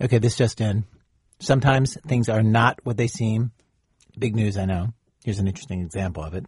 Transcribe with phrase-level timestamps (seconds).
[0.00, 0.84] Okay, this just in.
[1.40, 3.52] Sometimes things are not what they seem.
[4.18, 4.92] Big news, I know.
[5.24, 6.46] Here's an interesting example of it.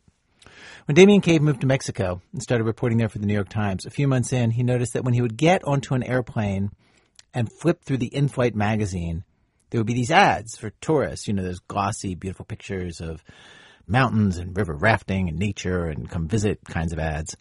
[0.87, 3.87] When Damien Cave moved to Mexico and started reporting there for the New York Times,
[3.87, 6.71] a few months in, he noticed that when he would get onto an airplane
[7.35, 9.25] and flip through the in flight magazine,
[9.71, 13.23] there would be these ads for tourists, you know, those glossy, beautiful pictures of
[13.87, 17.37] mountains and river rafting and nature and come visit kinds of ads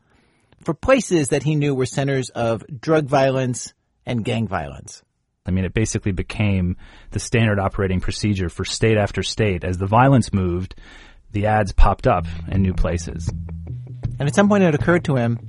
[0.63, 3.73] for places that he knew were centers of drug violence
[4.05, 5.03] and gang violence.
[5.49, 6.77] I mean, it basically became
[7.09, 9.63] the standard operating procedure for state after state.
[9.63, 10.75] As the violence moved,
[11.31, 13.27] the ads popped up in new places.
[14.19, 15.39] And at some point it occurred to him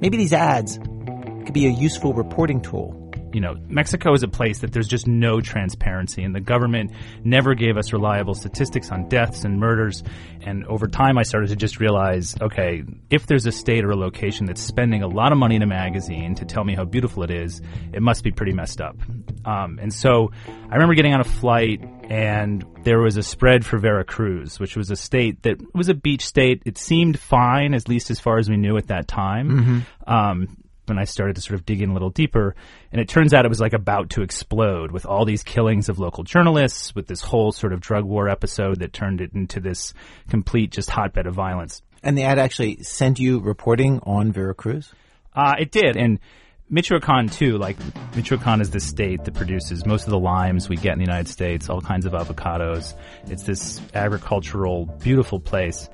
[0.00, 2.94] maybe these ads could be a useful reporting tool
[3.32, 6.92] you know, Mexico is a place that there's just no transparency, and the government
[7.24, 10.02] never gave us reliable statistics on deaths and murders.
[10.42, 13.96] And over time, I started to just realize okay, if there's a state or a
[13.96, 17.22] location that's spending a lot of money in a magazine to tell me how beautiful
[17.22, 17.60] it is,
[17.92, 18.96] it must be pretty messed up.
[19.44, 20.30] Um, and so
[20.70, 24.90] I remember getting on a flight, and there was a spread for Veracruz, which was
[24.90, 26.62] a state that was a beach state.
[26.64, 29.50] It seemed fine, at least as far as we knew at that time.
[29.50, 30.12] Mm-hmm.
[30.12, 30.56] Um,
[30.88, 32.54] when I started to sort of dig in a little deeper.
[32.92, 35.98] And it turns out it was like about to explode with all these killings of
[35.98, 39.94] local journalists, with this whole sort of drug war episode that turned it into this
[40.28, 41.82] complete just hotbed of violence.
[42.02, 44.92] And the ad actually sent you reporting on Veracruz?
[45.34, 45.96] Uh, it did.
[45.96, 46.20] And
[46.70, 47.76] Michoacan too, like
[48.14, 51.28] Michoacan is the state that produces most of the limes we get in the United
[51.28, 52.94] States, all kinds of avocados.
[53.26, 55.88] It's this agricultural, beautiful place.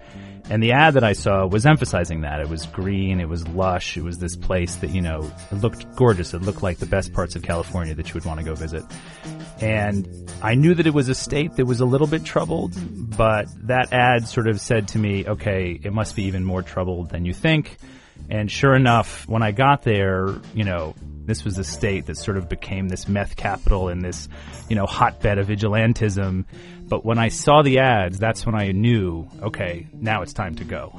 [0.51, 2.41] And the ad that I saw was emphasizing that.
[2.41, 5.97] It was green, it was lush, it was this place that, you know, it looked
[5.97, 6.35] gorgeous.
[6.35, 8.85] It looked like the best parts of California that you would want to go visit.
[9.61, 12.75] And I knew that it was a state that was a little bit troubled,
[13.17, 17.09] but that ad sort of said to me, okay, it must be even more troubled
[17.09, 17.79] than you think.
[18.29, 20.95] And sure enough, when I got there, you know,
[21.27, 24.29] this was a state that sort of became this meth capital and this,
[24.69, 26.45] you know, hotbed of vigilantism.
[26.87, 30.65] But when I saw the ads, that's when I knew, okay, now it's time to
[30.65, 30.93] go.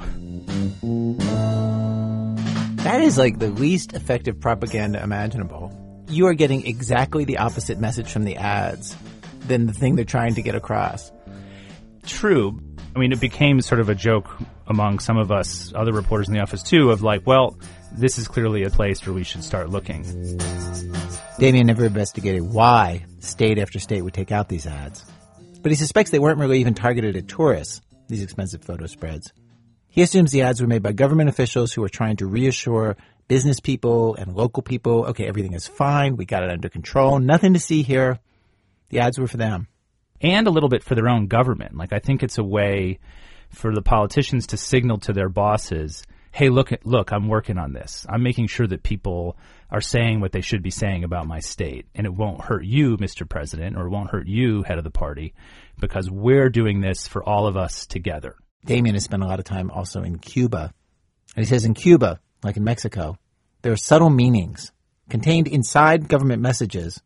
[2.82, 5.72] That is like the least effective propaganda imaginable.
[6.08, 8.96] You are getting exactly the opposite message from the ads
[9.46, 11.10] than the thing they're trying to get across.
[12.04, 12.60] True.
[12.94, 14.28] I mean, it became sort of a joke
[14.66, 17.58] among some of us, other reporters in the office too, of like, well,
[17.96, 20.02] this is clearly a place where we should start looking.
[21.38, 25.04] Damien never investigated why state after state would take out these ads.
[25.62, 29.32] But he suspects they weren't really even targeted at tourists, these expensive photo spreads.
[29.88, 32.96] He assumes the ads were made by government officials who were trying to reassure
[33.28, 37.54] business people and local people, okay, everything is fine, we got it under control, nothing
[37.54, 38.18] to see here.
[38.90, 39.68] The ads were for them.
[40.20, 41.76] And a little bit for their own government.
[41.76, 42.98] Like, I think it's a way
[43.50, 46.04] for the politicians to signal to their bosses
[46.36, 48.04] hey, look, look, I'm working on this.
[48.06, 49.38] I'm making sure that people
[49.70, 52.98] are saying what they should be saying about my state, and it won't hurt you,
[52.98, 53.26] Mr.
[53.26, 55.32] President, or it won't hurt you, head of the party,
[55.80, 58.36] because we're doing this for all of us together.
[58.66, 60.74] Damien has spent a lot of time also in Cuba,
[61.34, 63.16] and he says in Cuba, like in Mexico,
[63.62, 64.72] there are subtle meanings
[65.08, 67.00] contained inside government messages,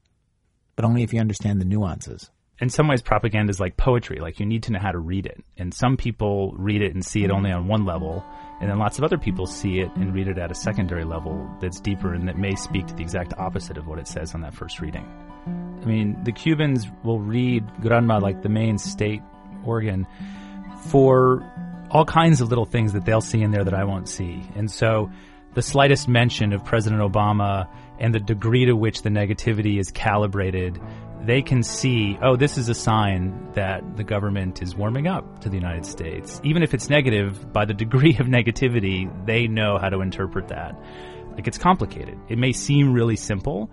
[0.74, 4.38] but only if you understand the nuances in some ways propaganda is like poetry like
[4.38, 7.24] you need to know how to read it and some people read it and see
[7.24, 8.24] it only on one level
[8.60, 11.50] and then lots of other people see it and read it at a secondary level
[11.62, 14.42] that's deeper and that may speak to the exact opposite of what it says on
[14.42, 15.06] that first reading.
[15.46, 19.22] I mean, the Cubans will read Granma, like the main state
[19.64, 20.06] organ,
[20.88, 21.42] for
[21.90, 24.42] all kinds of little things that they'll see in there that I won't see.
[24.54, 25.10] And so
[25.54, 27.66] the slightest mention of President Obama
[27.98, 30.78] and the degree to which the negativity is calibrated
[31.24, 35.48] they can see, oh, this is a sign that the government is warming up to
[35.48, 36.40] the United States.
[36.44, 40.74] Even if it's negative, by the degree of negativity, they know how to interpret that.
[41.32, 42.18] Like it's complicated.
[42.28, 43.70] It may seem really simple,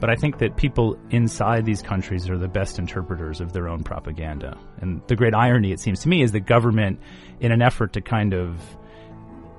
[0.00, 3.82] but I think that people inside these countries are the best interpreters of their own
[3.82, 4.58] propaganda.
[4.80, 7.00] And the great irony, it seems to me, is the government,
[7.40, 8.58] in an effort to kind of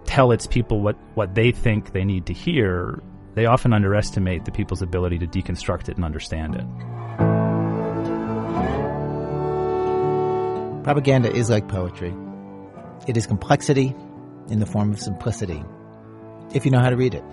[0.05, 3.01] tell its people what, what they think they need to hear,
[3.37, 6.65] they often underestimate the people's ability to deconstruct it and understand it.
[10.83, 12.15] Propaganda is like poetry.
[13.07, 13.93] It is complexity
[14.49, 15.63] in the form of simplicity,
[16.55, 17.23] if you know how to read it.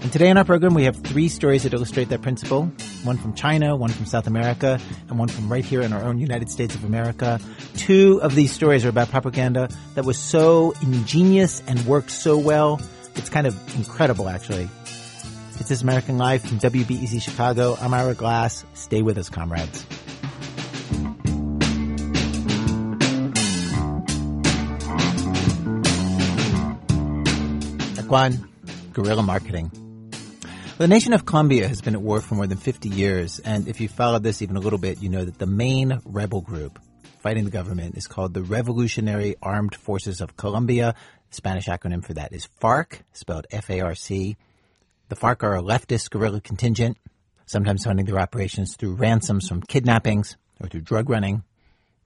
[0.00, 2.64] And today on our program, we have three stories that illustrate that principle.
[3.04, 6.18] One from China, one from South America, and one from right here in our own
[6.18, 7.38] United States of America.
[7.76, 12.80] Two of these stories are about propaganda that was so ingenious and worked so well.
[13.18, 14.68] It's kind of incredible, actually.
[15.58, 17.76] It's This American Life from WBEZ Chicago.
[17.80, 18.64] I'm Ira Glass.
[18.74, 19.84] Stay with us, comrades.
[28.08, 28.48] One,
[28.94, 29.70] guerrilla marketing.
[30.78, 33.82] The nation of Colombia has been at war for more than 50 years, and if
[33.82, 36.78] you followed this even a little bit, you know that the main rebel group
[37.18, 40.94] fighting the government is called the Revolutionary Armed Forces of Colombia.
[41.30, 44.36] Spanish acronym for that is FARC, spelled F-A-R-C.
[45.08, 46.96] The FARC are a leftist guerrilla contingent,
[47.46, 51.44] sometimes funding their operations through ransoms from kidnappings or through drug running,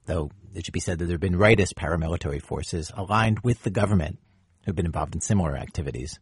[0.05, 3.69] though it should be said that there have been rightist paramilitary forces aligned with the
[3.69, 4.19] government
[4.65, 6.19] who've been involved in similar activities.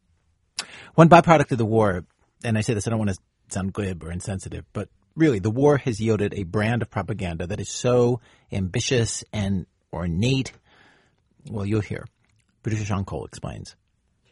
[0.96, 2.04] One byproduct of the war
[2.44, 3.20] and I say this, I don't want to
[3.50, 7.60] sound glib or insensitive, but really the war has yielded a brand of propaganda that
[7.60, 8.22] is so
[8.52, 10.52] ambitious and ornate.
[11.50, 12.06] Well, you'll hear.
[12.64, 13.76] Producer Sean Cole explains.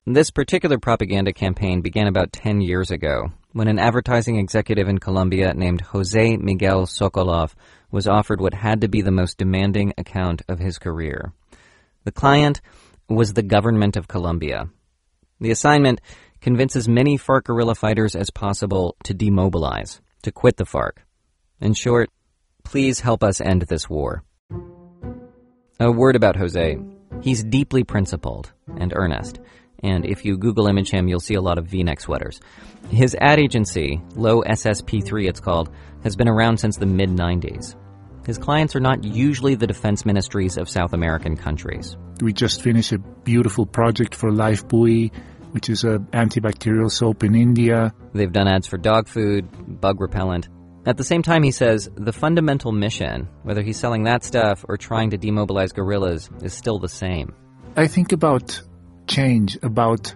[0.05, 5.53] This particular propaganda campaign began about 10 years ago when an advertising executive in Colombia
[5.53, 7.53] named Jose Miguel Sokoloff
[7.91, 11.33] was offered what had to be the most demanding account of his career.
[12.03, 12.61] The client
[13.07, 14.69] was the government of Colombia.
[15.39, 16.01] The assignment
[16.41, 20.97] convince as many FARC guerrilla fighters as possible to demobilize, to quit the FARC.
[21.59, 22.09] In short,
[22.63, 24.23] please help us end this war.
[25.79, 26.77] A word about Jose.
[27.21, 29.39] He's deeply principled and earnest,
[29.83, 32.39] and if you Google image him, you'll see a lot of v-neck sweaters.
[32.89, 35.69] His ad agency, Lowe SSP3 it's called,
[36.04, 37.75] has been around since the mid-90s.
[38.25, 41.98] His clients are not usually the defense ministries of South American countries.
[42.21, 45.12] We just finished a beautiful project for Lifebuoy
[45.51, 47.94] which is an antibacterial soap in India.
[48.13, 50.48] They've done ads for dog food, bug repellent.
[50.85, 54.77] At the same time, he says the fundamental mission, whether he's selling that stuff or
[54.77, 57.33] trying to demobilize guerrillas, is still the same.
[57.75, 58.61] I think about
[59.07, 60.15] change, about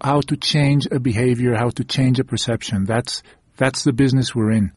[0.00, 2.84] how to change a behavior, how to change a perception.
[2.84, 3.22] That's,
[3.56, 4.72] that's the business we're in.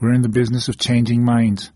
[0.00, 1.70] We're in the business of changing minds.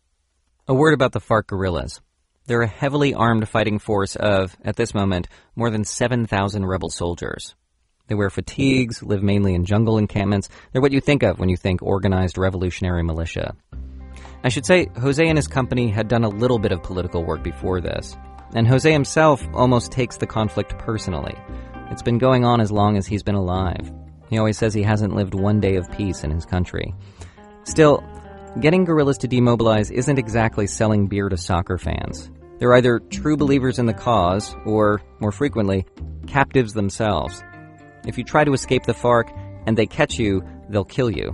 [0.67, 2.01] A word about the FARC guerrillas.
[2.47, 7.55] They're a heavily armed fighting force of, at this moment, more than 7,000 rebel soldiers.
[8.07, 10.51] They wear fatigues, live mainly in jungle encampments.
[10.73, 13.57] They're what you think of when you think organized revolutionary militia.
[14.43, 17.43] I should say, Jose and his company had done a little bit of political work
[17.43, 18.15] before this.
[18.55, 21.35] And Jose himself almost takes the conflict personally.
[21.91, 23.91] It's been going on as long as he's been alive.
[24.29, 26.95] He always says he hasn't lived one day of peace in his country.
[27.65, 28.05] Still,
[28.61, 32.31] getting guerrillas to demobilize isn't exactly selling beer to soccer fans.
[32.59, 35.87] They're either true believers in the cause, or, more frequently,
[36.27, 37.43] captives themselves.
[38.07, 39.31] If you try to escape the FARC
[39.67, 41.33] and they catch you, they'll kill you.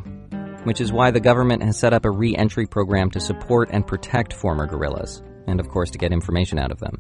[0.65, 3.87] Which is why the government has set up a re entry program to support and
[3.87, 6.99] protect former guerrillas, and of course to get information out of them.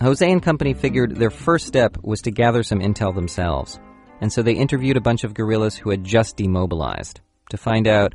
[0.00, 3.78] Jose and company figured their first step was to gather some intel themselves,
[4.20, 7.20] and so they interviewed a bunch of guerrillas who had just demobilized
[7.50, 8.14] to find out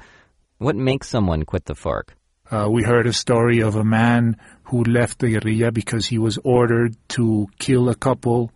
[0.57, 2.09] what makes someone quit the FARC.
[2.49, 6.37] Uh, we heard a story of a man who left the guerrilla because he was
[6.43, 8.51] ordered to kill a couple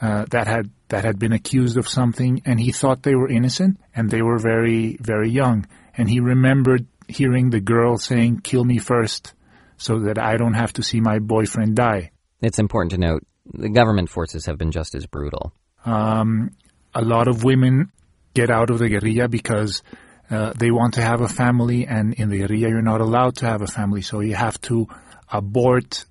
[0.00, 3.80] uh, that had that had been accused of something, and he thought they were innocent,
[3.96, 5.66] and they were very very young,
[5.98, 9.34] and he remembered hearing the girl saying, "Kill me first,
[9.76, 13.70] so that I don't have to see my boyfriend die." It's important to note the
[13.70, 15.52] government forces have been just as brutal.
[15.84, 16.50] Um,
[16.94, 17.90] a lot of women
[18.32, 19.82] get out of the guerrilla because
[20.30, 23.46] uh, they want to have a family, and in the guerrilla you're not allowed to
[23.46, 24.86] have a family, so you have to
[25.28, 26.04] abort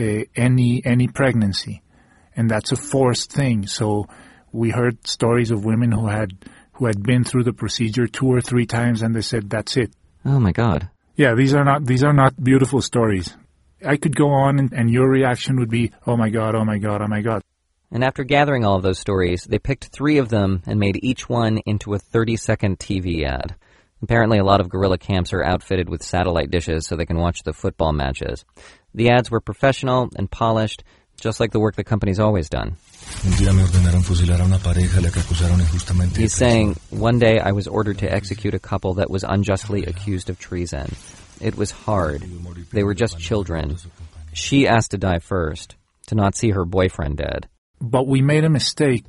[0.00, 1.82] uh, any any pregnancy,
[2.34, 3.66] and that's a forced thing.
[3.66, 4.06] So
[4.52, 6.32] we heard stories of women who had
[6.72, 9.92] who had been through the procedure two or three times, and they said that's it.
[10.24, 10.88] Oh my God!
[11.16, 13.36] Yeah, these are not these are not beautiful stories.
[13.84, 16.54] I could go on, and, and your reaction would be, "Oh my God!
[16.54, 17.02] Oh my God!
[17.02, 17.42] Oh my God!"
[17.90, 21.28] And after gathering all of those stories, they picked three of them and made each
[21.28, 23.56] one into a 30 second TV ad.
[24.02, 27.42] Apparently, a lot of guerrilla camps are outfitted with satellite dishes so they can watch
[27.42, 28.44] the football matches.
[28.94, 30.84] The ads were professional and polished,
[31.20, 32.76] just like the work the company's always done.
[36.16, 40.30] He's saying, One day I was ordered to execute a couple that was unjustly accused
[40.30, 40.94] of treason.
[41.40, 42.22] It was hard.
[42.72, 43.76] They were just children.
[44.32, 47.48] She asked to die first, to not see her boyfriend dead.
[47.80, 49.04] But we made a mistake.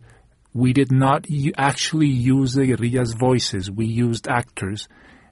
[0.54, 1.26] We did not
[1.58, 3.70] actually use the guerrillas' voices.
[3.70, 4.88] We used actors.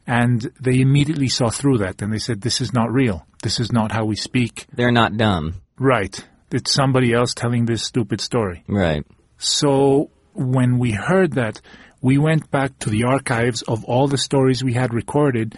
[0.06, 3.28] And they immediately saw through that and they said, this is not real.
[3.44, 4.66] This is not how we speak.
[4.74, 5.62] They're not dumb.
[5.78, 6.26] Right.
[6.52, 8.64] It's somebody else telling this stupid story.
[8.68, 9.06] Right.
[9.38, 11.62] So when we heard that,
[12.02, 15.56] we went back to the archives of all the stories we had recorded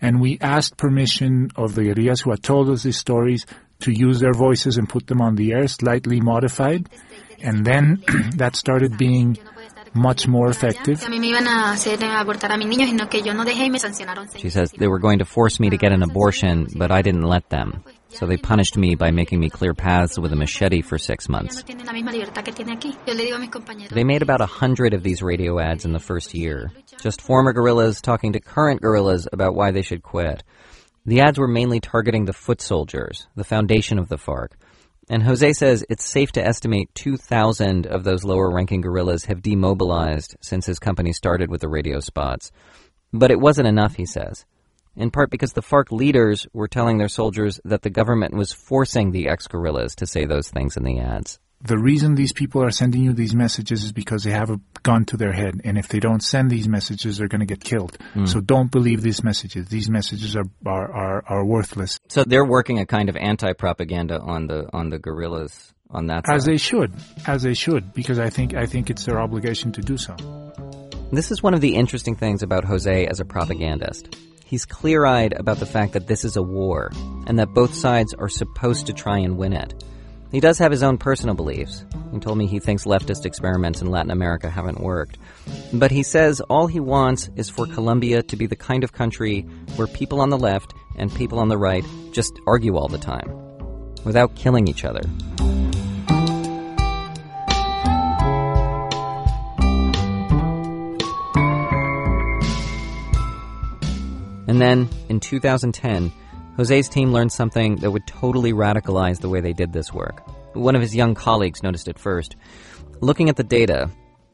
[0.00, 3.46] and we asked permission of the guerrillas who had told us these stories
[3.80, 6.88] to use their voices and put them on the air, slightly modified.
[7.42, 8.02] And then
[8.36, 9.38] that started being
[9.94, 11.00] much more effective.
[14.36, 17.22] She says they were going to force me to get an abortion, but I didn't
[17.22, 17.84] let them.
[18.14, 21.62] So they punished me by making me clear paths with a machete for six months.
[23.90, 27.52] They made about a hundred of these radio ads in the first year, just former
[27.52, 30.42] guerrillas talking to current guerrillas about why they should quit.
[31.06, 34.52] The ads were mainly targeting the foot soldiers, the foundation of the FARC.
[35.10, 40.36] And Jose says it's safe to estimate 2,000 of those lower ranking guerrillas have demobilized
[40.40, 42.52] since his company started with the radio spots.
[43.12, 44.46] But it wasn't enough, he says.
[44.96, 49.10] In part because the FARC leaders were telling their soldiers that the government was forcing
[49.10, 52.70] the ex guerrillas to say those things in the ads the reason these people are
[52.70, 55.62] sending you these messages is because they have a gun to their head.
[55.64, 57.96] And if they don't send these messages, they're going to get killed.
[58.14, 58.28] Mm.
[58.28, 59.68] So don't believe these messages.
[59.68, 61.98] These messages are, are, are, are, worthless.
[62.08, 66.36] So they're working a kind of anti-propaganda on the, on the guerrillas on that side.
[66.36, 66.92] As they should.
[67.26, 67.94] As they should.
[67.94, 70.16] Because I think, I think it's their obligation to do so.
[71.12, 74.14] This is one of the interesting things about Jose as a propagandist.
[74.46, 76.90] He's clear eyed about the fact that this is a war,
[77.26, 79.82] and that both sides are supposed to try and win it.
[80.30, 81.84] He does have his own personal beliefs.
[82.12, 85.16] He told me he thinks leftist experiments in Latin America haven't worked.
[85.72, 89.42] But he says all he wants is for Colombia to be the kind of country
[89.76, 93.30] where people on the left and people on the right just argue all the time,
[94.04, 95.02] without killing each other.
[104.46, 106.12] And then, in 2010,
[106.56, 110.22] Jose's team learned something that would totally radicalize the way they did this work.
[110.54, 112.36] One of his young colleagues noticed it first.
[113.00, 113.90] Looking at the data,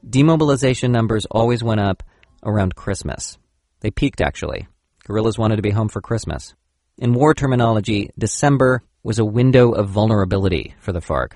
[0.08, 2.02] demobilization numbers always went up
[2.42, 3.38] around Christmas.
[3.80, 4.68] They peaked, actually.
[5.04, 6.54] Guerrillas wanted to be home for Christmas.
[6.98, 11.32] In war terminology, December was a window of vulnerability for the FARC.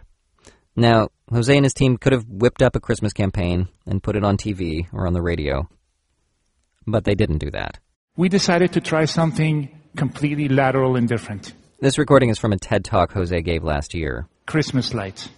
[0.77, 4.25] Now, Jose and his team could have whipped up a Christmas campaign and put it
[4.25, 5.69] on TV or on the radio.
[6.87, 7.79] But they didn't do that.
[8.17, 11.53] We decided to try something completely lateral and different.
[11.81, 14.29] This recording is from a TED talk Jose gave last year.
[14.47, 15.29] Christmas lights.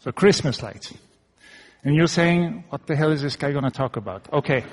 [0.00, 0.92] So Christmas lights.
[1.84, 4.28] And you're saying, what the hell is this guy going to talk about?
[4.32, 4.64] Okay.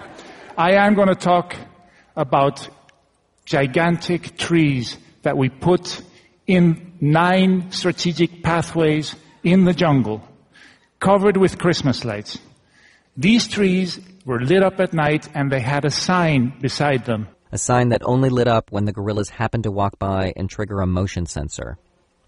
[0.58, 1.56] I am going to talk
[2.14, 2.68] about
[3.46, 6.02] gigantic trees that we put
[6.46, 10.22] in nine strategic pathways in the jungle,
[10.98, 12.38] covered with Christmas lights.
[13.16, 13.98] These trees
[14.30, 18.02] were lit up at night and they had a sign beside them a sign that
[18.04, 21.78] only lit up when the guerrillas happened to walk by and trigger a motion sensor.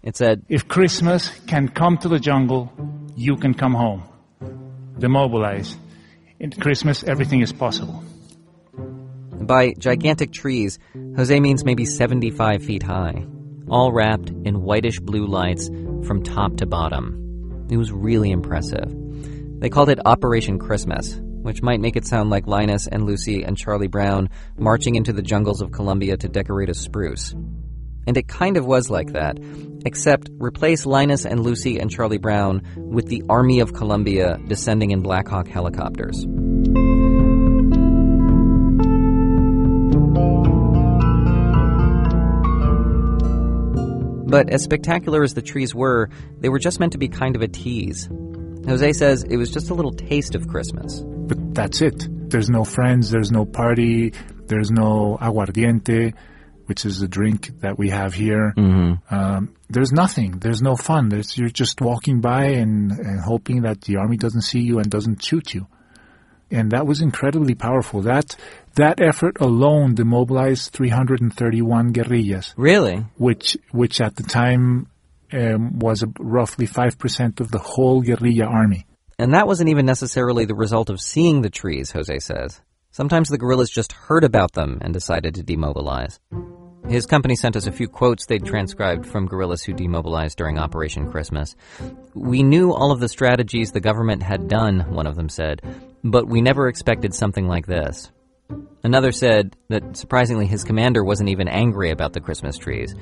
[0.01, 2.71] It said, If Christmas can come to the jungle,
[3.15, 4.03] you can come home.
[4.99, 5.77] Demobilize.
[6.39, 8.03] In Christmas, everything is possible.
[9.31, 10.77] By gigantic trees,
[11.15, 13.25] Jose means maybe 75 feet high,
[13.69, 15.69] all wrapped in whitish blue lights
[16.05, 17.67] from top to bottom.
[17.69, 18.93] It was really impressive.
[19.59, 23.57] They called it Operation Christmas, which might make it sound like Linus and Lucy and
[23.57, 27.35] Charlie Brown marching into the jungles of Colombia to decorate a spruce.
[28.05, 29.37] And it kind of was like that,
[29.85, 35.01] except replace Linus and Lucy and Charlie Brown with the Army of Colombia descending in
[35.01, 36.25] Black Hawk helicopters.
[44.25, 46.09] But as spectacular as the trees were,
[46.39, 48.09] they were just meant to be kind of a tease.
[48.65, 51.03] Jose says it was just a little taste of Christmas.
[51.53, 52.07] That's it.
[52.29, 54.13] There's no friends, there's no party,
[54.47, 56.13] there's no aguardiente,
[56.65, 58.53] which is the drink that we have here.
[58.55, 59.13] Mm-hmm.
[59.13, 60.39] Um, there's nothing.
[60.39, 61.09] There's no fun.
[61.09, 64.89] There's, you're just walking by and, and hoping that the army doesn't see you and
[64.89, 65.67] doesn't shoot you.
[66.51, 68.01] And that was incredibly powerful.
[68.01, 68.35] That
[68.75, 72.53] that effort alone demobilized 331 guerrillas.
[72.55, 73.05] Really?
[73.17, 74.87] Which which at the time
[75.31, 78.85] um, was roughly 5% of the whole guerrilla army.
[79.19, 82.61] And that wasn't even necessarily the result of seeing the trees, Jose says.
[82.91, 86.19] Sometimes the guerrillas just heard about them and decided to demobilize.
[86.87, 91.09] His company sent us a few quotes they'd transcribed from guerrillas who demobilized during Operation
[91.09, 91.55] Christmas.
[92.13, 95.61] We knew all of the strategies the government had done, one of them said,
[96.03, 98.11] but we never expected something like this.
[98.83, 102.93] Another said that surprisingly his commander wasn't even angry about the Christmas trees.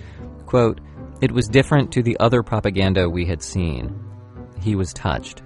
[0.45, 0.79] Quote,
[1.21, 3.99] it was different to the other propaganda we had seen.
[4.61, 5.41] He was touched.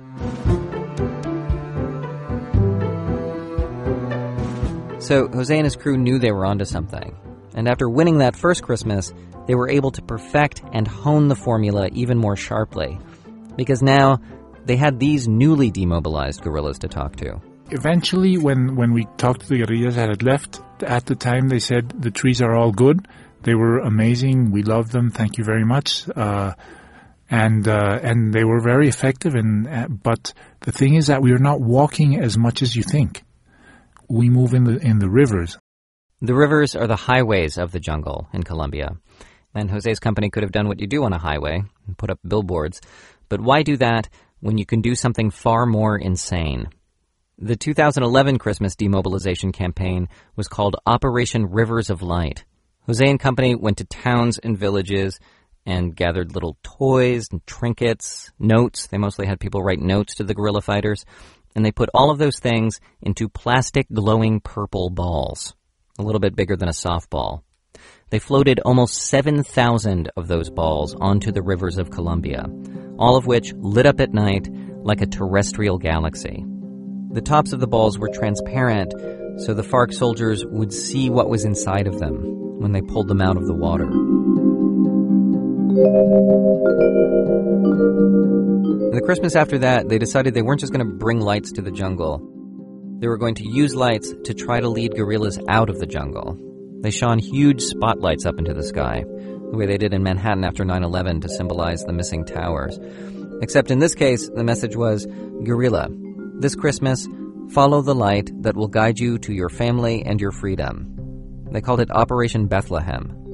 [4.99, 7.15] So Jose and his crew knew they were onto something.
[7.53, 9.13] And after winning that first Christmas,
[9.47, 12.99] they were able to perfect and hone the formula even more sharply.
[13.55, 14.19] Because now
[14.65, 17.39] they had these newly demobilized guerrillas to talk to.
[17.71, 21.59] Eventually, when, when we talked to the guerrillas that had left, at the time they
[21.59, 23.07] said the trees are all good
[23.45, 24.51] they were amazing.
[24.51, 25.11] We love them.
[25.11, 26.09] Thank you very much.
[26.09, 26.53] Uh,
[27.29, 29.35] and uh, and they were very effective.
[29.35, 32.83] And uh, but the thing is that we are not walking as much as you
[32.83, 33.23] think.
[34.07, 35.57] We move in the in the rivers.
[36.21, 38.97] The rivers are the highways of the jungle in Colombia.
[39.53, 42.19] And Jose's company could have done what you do on a highway and put up
[42.27, 42.81] billboards.
[43.29, 46.67] But why do that when you can do something far more insane?
[47.37, 52.45] The 2011 Christmas demobilization campaign was called Operation Rivers of Light.
[52.85, 55.19] Jose and company went to towns and villages
[55.65, 58.87] and gathered little toys and trinkets, notes.
[58.87, 61.05] They mostly had people write notes to the guerrilla fighters.
[61.55, 65.55] And they put all of those things into plastic glowing purple balls,
[65.97, 67.41] a little bit bigger than a softball.
[68.09, 72.45] They floated almost 7,000 of those balls onto the rivers of Colombia,
[72.99, 74.47] all of which lit up at night
[74.83, 76.45] like a terrestrial galaxy.
[77.11, 78.93] The tops of the balls were transparent,
[79.39, 83.21] so the FARC soldiers would see what was inside of them when they pulled them
[83.21, 83.89] out of the water.
[88.93, 91.71] The Christmas after that, they decided they weren't just going to bring lights to the
[91.71, 92.19] jungle.
[92.99, 96.39] They were going to use lights to try to lead guerrillas out of the jungle.
[96.81, 100.63] They shone huge spotlights up into the sky, the way they did in Manhattan after
[100.63, 102.79] 9 11 to symbolize the missing towers.
[103.41, 105.05] Except in this case, the message was
[105.43, 105.89] Guerrilla,
[106.39, 107.05] this Christmas,
[107.49, 111.45] follow the light that will guide you to your family and your freedom.
[111.51, 113.24] They called it Operation Bethlehem.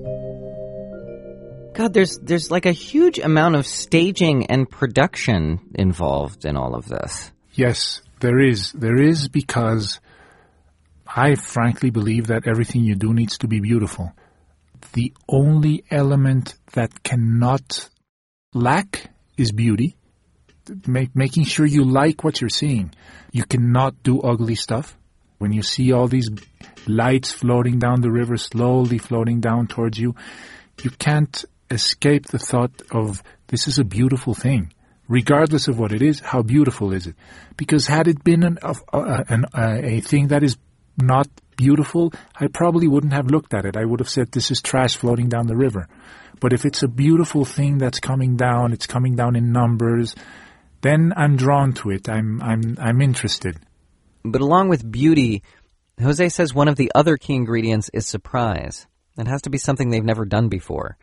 [1.73, 6.87] God, there's there's like a huge amount of staging and production involved in all of
[6.87, 7.31] this.
[7.53, 8.71] Yes, there is.
[8.73, 9.99] There is because
[11.07, 14.13] I frankly believe that everything you do needs to be beautiful.
[14.93, 17.89] The only element that cannot
[18.53, 19.95] lack is beauty
[20.87, 22.93] make, making sure you like what you're seeing.
[23.31, 24.97] You cannot do ugly stuff.
[25.37, 26.29] When you see all these
[26.87, 30.15] lights floating down the river, slowly floating down towards you,
[30.83, 34.73] you can't escape the thought of this is a beautiful thing.
[35.07, 37.15] Regardless of what it is, how beautiful is it?
[37.57, 38.73] Because had it been an, uh,
[39.27, 40.57] an, uh, a thing that is
[40.97, 43.75] not beautiful, I probably wouldn't have looked at it.
[43.75, 45.87] I would have said, this is trash floating down the river.
[46.39, 50.15] But if it's a beautiful thing that's coming down, it's coming down in numbers,
[50.81, 52.09] then I'm drawn to it.
[52.09, 53.57] I'm I'm I'm interested.
[54.23, 55.43] But along with beauty,
[56.01, 58.87] Jose says one of the other key ingredients is surprise.
[59.17, 60.97] It has to be something they've never done before.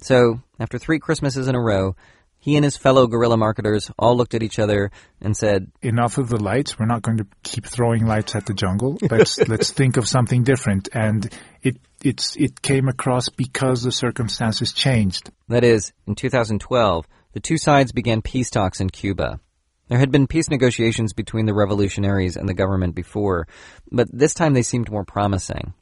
[0.00, 1.94] So, after three Christmases in a row,
[2.38, 6.30] he and his fellow guerrilla marketers all looked at each other and said, "Enough of
[6.30, 6.78] the lights.
[6.78, 8.98] We're not going to keep throwing lights at the jungle.
[9.10, 11.30] Let's let's think of something different." And
[11.62, 15.30] it it's it came across because the circumstances changed.
[15.48, 19.38] That is, in 2012, the two sides began peace talks in Cuba.
[19.88, 23.48] There had been peace negotiations between the revolutionaries and the government before,
[23.90, 25.74] but this time they seemed more promising.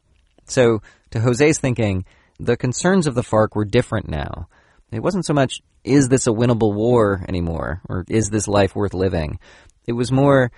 [0.47, 2.05] So, to Jose's thinking,
[2.39, 4.49] the concerns of the FARC were different now.
[4.91, 8.95] It wasn't so much, is this a winnable war anymore, or is this life worth
[8.95, 9.39] living?
[9.87, 10.51] It was more,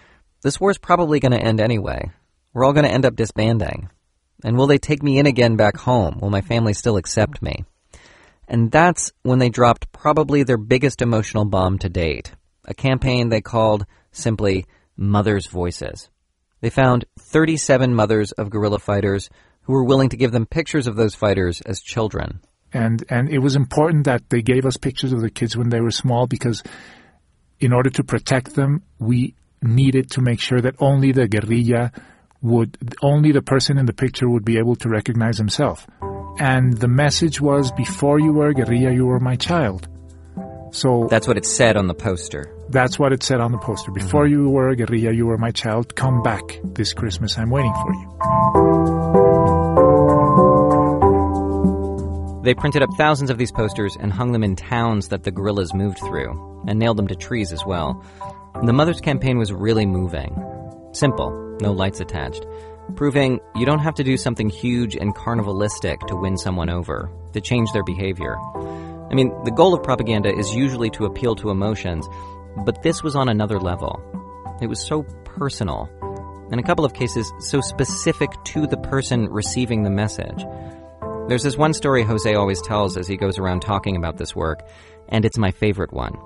[0.42, 2.10] this war's probably going to end anyway.
[2.52, 3.88] We're all going to end up disbanding.
[4.44, 6.18] And will they take me in again back home?
[6.20, 7.64] Will my family still accept me?
[8.48, 12.32] And that's when they dropped probably their biggest emotional bomb to date.
[12.64, 14.66] A campaign they called simply
[14.96, 16.08] Mothers' Voices.
[16.60, 19.30] They found 37 mothers of guerrilla fighters
[19.62, 22.40] who were willing to give them pictures of those fighters as children.
[22.72, 25.80] And and it was important that they gave us pictures of the kids when they
[25.80, 26.62] were small because
[27.58, 31.92] in order to protect them, we needed to make sure that only the guerrilla
[32.42, 35.86] would only the person in the picture would be able to recognize himself.
[36.38, 39.88] And the message was before you were a guerrilla you were my child.
[40.72, 43.90] So that's what it said on the poster that's what it said on the poster.
[43.90, 44.32] Before mm-hmm.
[44.32, 45.94] you were a guerrilla you were my child.
[45.94, 47.36] Come back this christmas.
[47.38, 48.16] I'm waiting for you.
[52.42, 55.74] They printed up thousands of these posters and hung them in towns that the guerrillas
[55.74, 58.02] moved through and nailed them to trees as well.
[58.64, 60.34] The mother's campaign was really moving.
[60.92, 62.46] Simple no lights attached.
[62.96, 67.40] Proving you don't have to do something huge and carnivalistic to win someone over, to
[67.40, 68.36] change their behavior.
[69.10, 72.08] I mean, the goal of propaganda is usually to appeal to emotions,
[72.64, 74.02] but this was on another level.
[74.60, 75.88] It was so personal,
[76.52, 80.44] in a couple of cases, so specific to the person receiving the message.
[81.28, 84.66] There's this one story Jose always tells as he goes around talking about this work,
[85.08, 86.16] and it's my favorite one.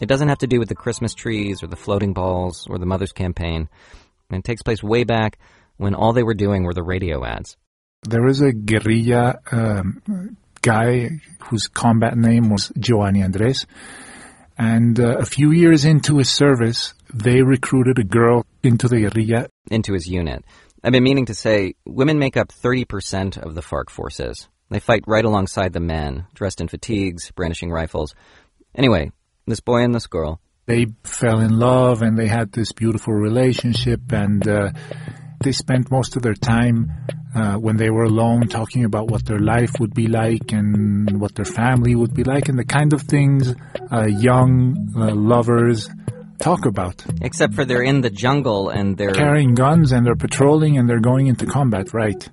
[0.00, 2.86] It doesn't have to do with the Christmas trees or the floating balls or the
[2.86, 3.68] Mother's Campaign.
[4.30, 5.38] It takes place way back
[5.76, 7.56] when all they were doing were the radio ads.
[8.02, 13.66] There was a guerrilla um, guy whose combat name was Giovanni Andres.
[14.58, 19.48] And uh, a few years into his service, they recruited a girl into the guerrilla.
[19.70, 20.44] Into his unit.
[20.82, 24.48] I've been meaning to say, women make up 30% of the FARC forces.
[24.70, 28.14] They fight right alongside the men, dressed in fatigues, brandishing rifles.
[28.74, 29.12] Anyway,
[29.46, 30.40] this boy and this girl.
[30.66, 34.70] They fell in love and they had this beautiful relationship and uh,
[35.40, 36.90] They spent most of their time
[37.34, 41.34] uh, when they were alone talking about what their life would be like and what
[41.34, 43.54] their family would be like and the kind of things
[43.92, 45.88] uh, young uh, lovers
[46.38, 47.04] talk about.
[47.20, 51.00] Except for they're in the jungle and they're Carrying guns and they're patrolling and they're
[51.00, 52.28] going into combat, right?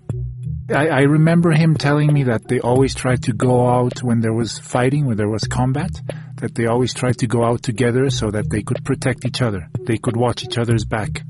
[0.74, 4.34] I, I remember him telling me that they always tried to go out when there
[4.34, 5.92] was fighting, when there was combat,
[6.38, 9.70] that they always tried to go out together so that they could protect each other.
[9.82, 11.22] They could watch each other's back.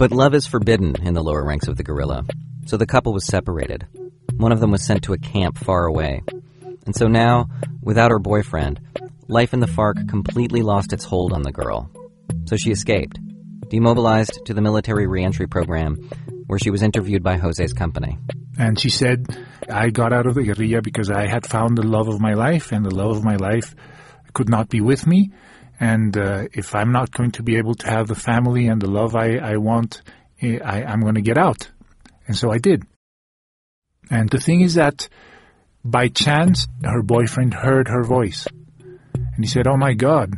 [0.00, 2.24] But love is forbidden in the lower ranks of the guerrilla.
[2.64, 3.86] So the couple was separated.
[4.34, 6.22] One of them was sent to a camp far away.
[6.86, 7.50] And so now,
[7.82, 8.80] without her boyfriend,
[9.28, 11.90] life in the FARC completely lost its hold on the girl.
[12.46, 13.18] So she escaped,
[13.68, 15.96] demobilized to the military reentry program,
[16.46, 18.16] where she was interviewed by Jose's company.
[18.58, 19.26] And she said,
[19.68, 22.72] I got out of the guerrilla because I had found the love of my life,
[22.72, 23.76] and the love of my life
[24.32, 25.32] could not be with me.
[25.80, 28.90] And uh, if I'm not going to be able to have the family and the
[28.90, 30.02] love I, I want,
[30.42, 31.70] eh, I, I'm going to get out.
[32.26, 32.84] And so I did.
[34.10, 35.08] And the thing is that
[35.82, 38.46] by chance, her boyfriend heard her voice.
[39.14, 40.34] And he said, Oh my God,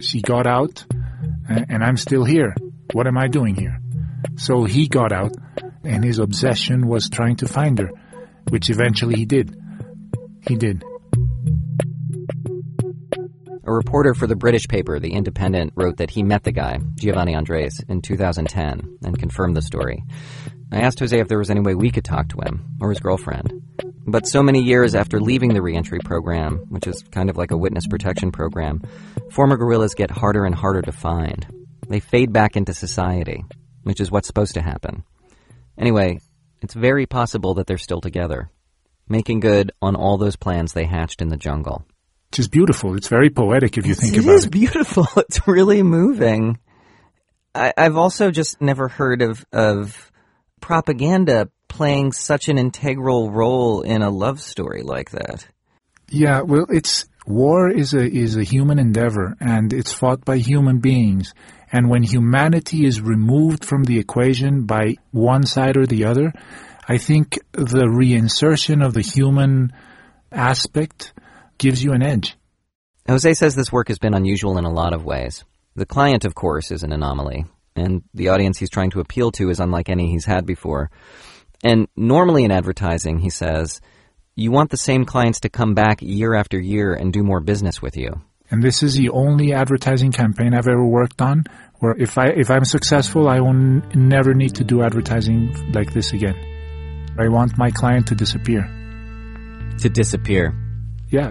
[0.00, 0.84] she got out,
[1.48, 2.56] and, and I'm still here.
[2.92, 3.78] What am I doing here?
[4.36, 5.32] So he got out,
[5.84, 7.90] and his obsession was trying to find her,
[8.48, 9.56] which eventually he did.
[10.46, 10.84] He did.
[13.70, 17.36] A reporter for the British paper, The Independent, wrote that he met the guy, Giovanni
[17.36, 20.02] Andres, in 2010 and confirmed the story.
[20.72, 22.98] I asked Jose if there was any way we could talk to him, or his
[22.98, 23.62] girlfriend.
[24.04, 27.56] But so many years after leaving the reentry program, which is kind of like a
[27.56, 28.82] witness protection program,
[29.30, 31.46] former guerrillas get harder and harder to find.
[31.88, 33.44] They fade back into society,
[33.84, 35.04] which is what's supposed to happen.
[35.78, 36.18] Anyway,
[36.60, 38.50] it's very possible that they're still together,
[39.08, 41.84] making good on all those plans they hatched in the jungle.
[42.30, 42.96] Which is beautiful.
[42.96, 44.52] It's very poetic if you think It about is it.
[44.52, 45.06] beautiful.
[45.16, 46.58] It's really moving.
[47.54, 50.12] I, I've also just never heard of of
[50.60, 55.46] propaganda playing such an integral role in a love story like that.
[56.08, 60.78] Yeah, well, it's war is a is a human endeavor, and it's fought by human
[60.78, 61.34] beings.
[61.72, 66.32] And when humanity is removed from the equation by one side or the other,
[66.88, 69.72] I think the reinsertion of the human
[70.30, 71.12] aspect
[71.60, 72.36] gives you an edge.
[73.08, 75.44] Jose says this work has been unusual in a lot of ways.
[75.76, 77.44] The client, of course, is an anomaly,
[77.76, 80.90] and the audience he's trying to appeal to is unlike any he's had before.
[81.62, 83.80] And normally in advertising, he says,
[84.34, 87.82] you want the same clients to come back year after year and do more business
[87.82, 88.20] with you.
[88.50, 91.44] And this is the only advertising campaign I've ever worked on
[91.78, 95.92] where if I if I'm successful, I will n- never need to do advertising like
[95.92, 96.36] this again.
[97.18, 98.62] I want my client to disappear.
[99.78, 100.54] To disappear.
[101.10, 101.30] Yeah.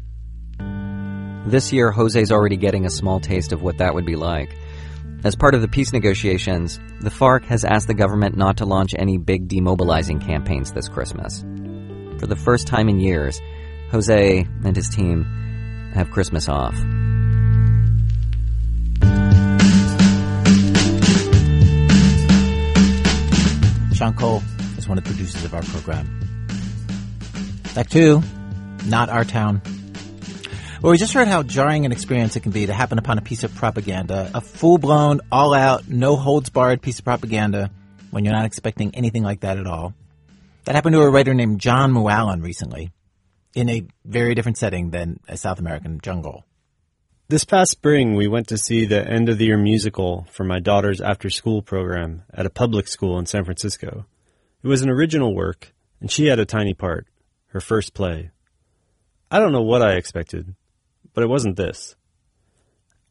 [1.45, 4.56] This year, Jose's already getting a small taste of what that would be like.
[5.23, 8.93] As part of the peace negotiations, the FARC has asked the government not to launch
[8.97, 11.41] any big demobilizing campaigns this Christmas.
[12.19, 13.41] For the first time in years,
[13.91, 15.23] Jose and his team
[15.93, 16.75] have Christmas off.
[23.93, 24.43] Sean Cole
[24.78, 26.08] is one of the producers of our program.
[27.75, 28.21] Act two,
[28.86, 29.62] not our town.
[30.82, 33.22] Well, we just heard how jarring an experience it can be to happen upon a
[33.22, 37.70] piece of propaganda, a full-blown, all-out, no holds barred piece of propaganda
[38.12, 39.94] when you're not expecting anything like that at all.
[40.63, 42.94] That happened to a writer named John Mooallem recently,
[43.54, 46.46] in a very different setting than a South American jungle.
[47.28, 50.60] This past spring, we went to see the end of the year musical for my
[50.62, 54.06] daughter's after school program at a public school in San Francisco.
[54.63, 57.06] It was an original work, and she had a tiny part,
[57.48, 58.32] her first play.
[59.30, 60.56] I don't know what I expected,
[61.19, 61.97] but it wasn't this.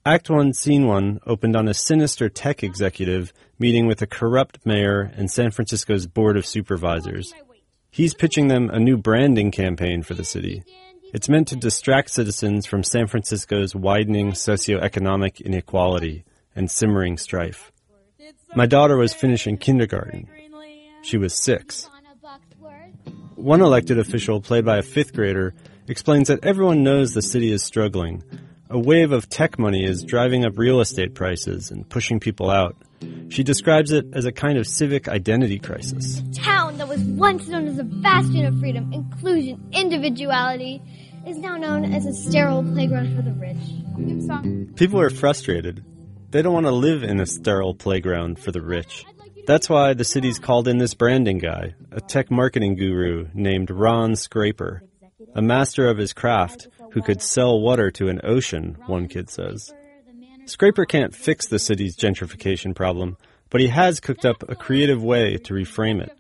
[0.06, 5.12] Act 1, Scene 1 opened on a sinister tech executive meeting with a corrupt mayor
[5.14, 7.34] and San Francisco's Board of Supervisors.
[7.90, 10.64] He's pitching them a new branding campaign for the city.
[11.12, 16.24] It's meant to distract citizens from San Francisco's widening socioeconomic inequality
[16.56, 17.72] and simmering strife.
[18.56, 20.30] My daughter was finishing kindergarten.
[21.02, 21.90] She was six.
[23.34, 25.52] One elected official, played by a fifth grader,
[25.88, 28.22] explains that everyone knows the city is struggling.
[28.70, 32.76] A wave of tech money is driving up real estate prices and pushing people out.
[33.30, 36.20] She describes it as a kind of civic identity crisis.
[36.20, 40.82] A town that was once known as a bastion of freedom, inclusion, individuality,
[41.26, 44.76] is now known as a sterile playground for the rich.
[44.76, 45.84] People are frustrated.
[46.30, 49.04] They don't want to live in a sterile playground for the rich.
[49.46, 54.14] That's why the city's called in this branding guy, a tech marketing guru named Ron
[54.14, 54.82] Scraper,
[55.34, 59.72] a master of his craft who could sell water to an ocean, one kid says.
[60.46, 63.16] Scraper can't fix the city's gentrification problem,
[63.50, 66.12] But he has cooked up a creative way to reframe it.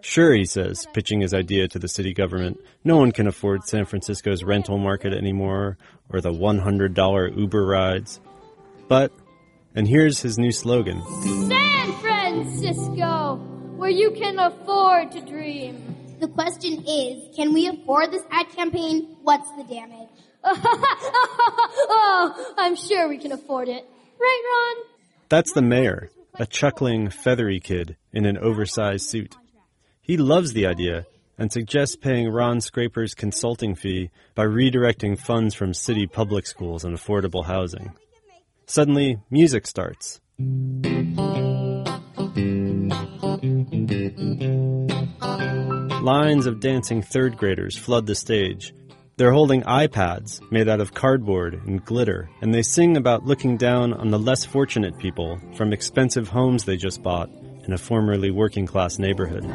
[0.00, 3.86] Sure, he says, pitching his idea to the city government, no one can afford San
[3.86, 5.78] Francisco's rental market anymore
[6.10, 8.20] or the $100 Uber rides.
[8.88, 9.12] But,
[9.74, 11.02] and here's his new slogan
[11.48, 13.36] San Francisco,
[13.76, 16.03] where you can afford to dream.
[16.24, 19.18] The question is, can we afford this ad campaign?
[19.24, 20.08] What's the damage?
[20.42, 23.86] oh, I'm sure we can afford it.
[24.18, 24.86] Right, Ron?
[25.28, 29.36] That's the mayor, a chuckling, feathery kid in an oversized suit.
[30.00, 31.04] He loves the idea
[31.36, 36.96] and suggests paying Ron Scraper's consulting fee by redirecting funds from city public schools and
[36.96, 37.92] affordable housing.
[38.64, 40.22] Suddenly, music starts.
[46.04, 48.74] Lines of dancing third graders flood the stage.
[49.16, 53.94] They're holding iPads made out of cardboard and glitter, and they sing about looking down
[53.94, 58.66] on the less fortunate people from expensive homes they just bought in a formerly working
[58.66, 59.46] class neighborhood.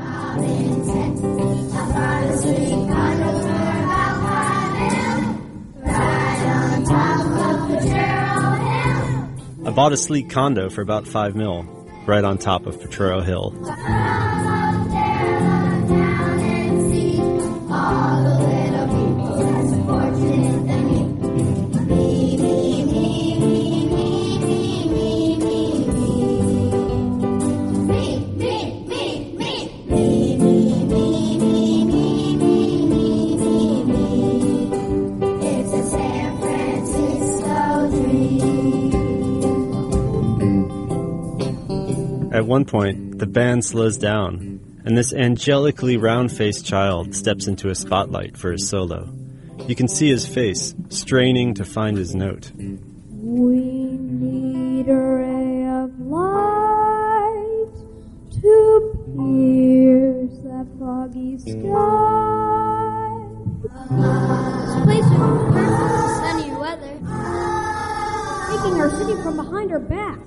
[9.66, 11.62] I bought a sleek condo for about five mil,
[12.08, 13.54] right on top of Potrero Hill.
[42.40, 47.70] At one point, the band slows down, and this angelically round faced child steps into
[47.70, 49.14] a spotlight for his solo.
[49.68, 52.50] You can see his face, straining to find his note.
[52.56, 57.76] We need a ray of light
[58.42, 61.52] to pierce that foggy sky.
[64.64, 66.96] This place would be perfect for sunny weather.
[68.50, 70.20] Taking our city from behind our back.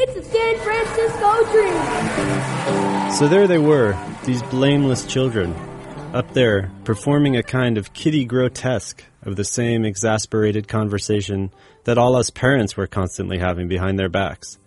[0.00, 3.10] It's a San Francisco dream.
[3.12, 5.52] So there they were, these blameless children,
[6.14, 11.52] up there performing a kind of kitty grotesque of the same exasperated conversation
[11.84, 14.58] that all us parents were constantly having behind their backs.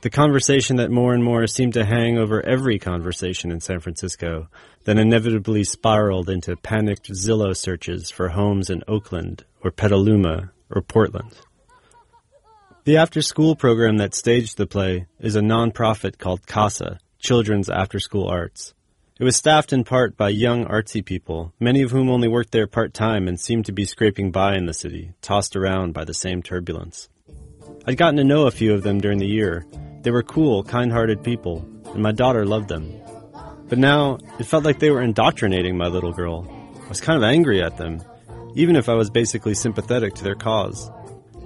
[0.00, 4.48] The conversation that more and more seemed to hang over every conversation in San Francisco,
[4.84, 11.32] then inevitably spiraled into panicked Zillow searches for homes in Oakland or Petaluma or Portland.
[12.84, 18.00] The after school program that staged the play is a nonprofit called CASA, Children's After
[18.00, 18.74] School Arts.
[19.20, 22.68] It was staffed in part by young artsy people, many of whom only worked there
[22.68, 26.14] part time and seemed to be scraping by in the city, tossed around by the
[26.14, 27.08] same turbulence.
[27.84, 29.66] I'd gotten to know a few of them during the year.
[30.02, 32.92] They were cool, kind hearted people, and my daughter loved them.
[33.68, 36.46] But now, it felt like they were indoctrinating my little girl.
[36.80, 38.00] I was kind of angry at them,
[38.54, 40.92] even if I was basically sympathetic to their cause.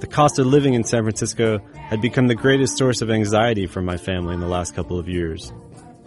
[0.00, 3.80] The cost of living in San Francisco had become the greatest source of anxiety for
[3.80, 5.54] my family in the last couple of years.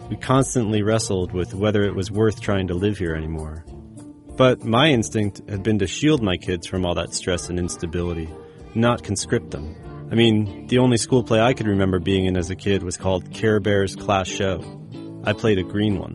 [0.08, 3.64] We constantly wrestled with whether it was worth trying to live here anymore.
[4.36, 8.28] But my instinct had been to shield my kids from all that stress and instability,
[8.74, 9.74] not conscript them.
[10.12, 12.96] I mean, the only school play I could remember being in as a kid was
[12.96, 14.62] called Care Bears Class Show.
[15.24, 16.14] I played a green one.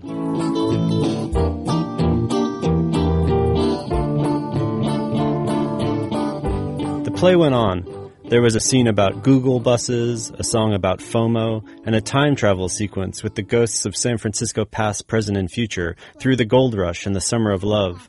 [7.04, 7.90] The play went on.
[8.32, 12.70] There was a scene about Google buses, a song about FOMO, and a time travel
[12.70, 17.06] sequence with the ghosts of San Francisco past, present, and future through the gold rush
[17.06, 18.08] and the summer of love.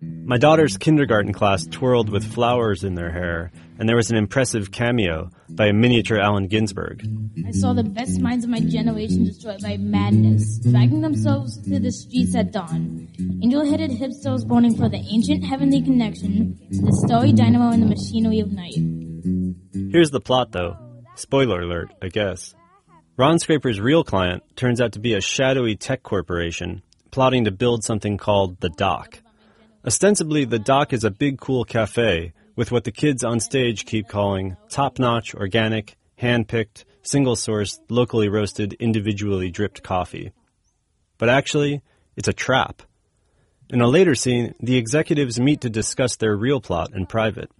[0.00, 4.72] My daughter's kindergarten class twirled with flowers in their hair, and there was an impressive
[4.72, 7.06] cameo by a miniature Allen Ginsberg.
[7.46, 11.92] I saw the best minds of my generation destroyed by madness, dragging themselves through the
[11.92, 13.06] streets at dawn.
[13.44, 18.40] Angel-headed hipsters mourning for the ancient heavenly connection to the starry dynamo and the machinery
[18.40, 19.01] of night.
[19.22, 20.76] Here's the plot, though.
[21.14, 22.54] Spoiler alert, I guess.
[23.16, 27.84] Ron Scraper's real client turns out to be a shadowy tech corporation plotting to build
[27.84, 29.20] something called the Dock.
[29.86, 34.08] Ostensibly, the Dock is a big, cool cafe with what the kids on stage keep
[34.08, 40.32] calling top notch, organic, hand picked, single sourced, locally roasted, individually dripped coffee.
[41.18, 41.82] But actually,
[42.16, 42.82] it's a trap.
[43.68, 47.50] In a later scene, the executives meet to discuss their real plot in private.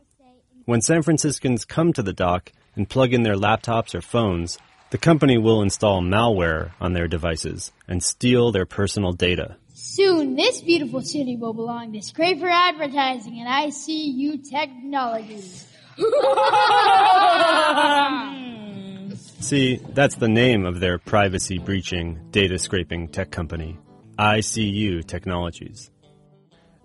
[0.64, 4.58] When San Franciscans come to the dock and plug in their laptops or phones,
[4.90, 9.56] the company will install malware on their devices and steal their personal data.
[9.74, 15.66] Soon, this beautiful city will belong to Scraper Advertising and ICU Technologies.
[19.40, 23.80] See, that's the name of their privacy breaching, data scraping tech company,
[24.16, 25.90] ICU Technologies.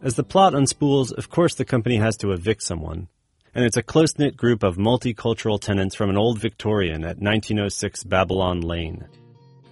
[0.01, 3.07] As the plot unspools, of course the company has to evict someone.
[3.55, 8.03] And it's a close knit group of multicultural tenants from an old Victorian at 1906
[8.03, 9.07] Babylon Lane.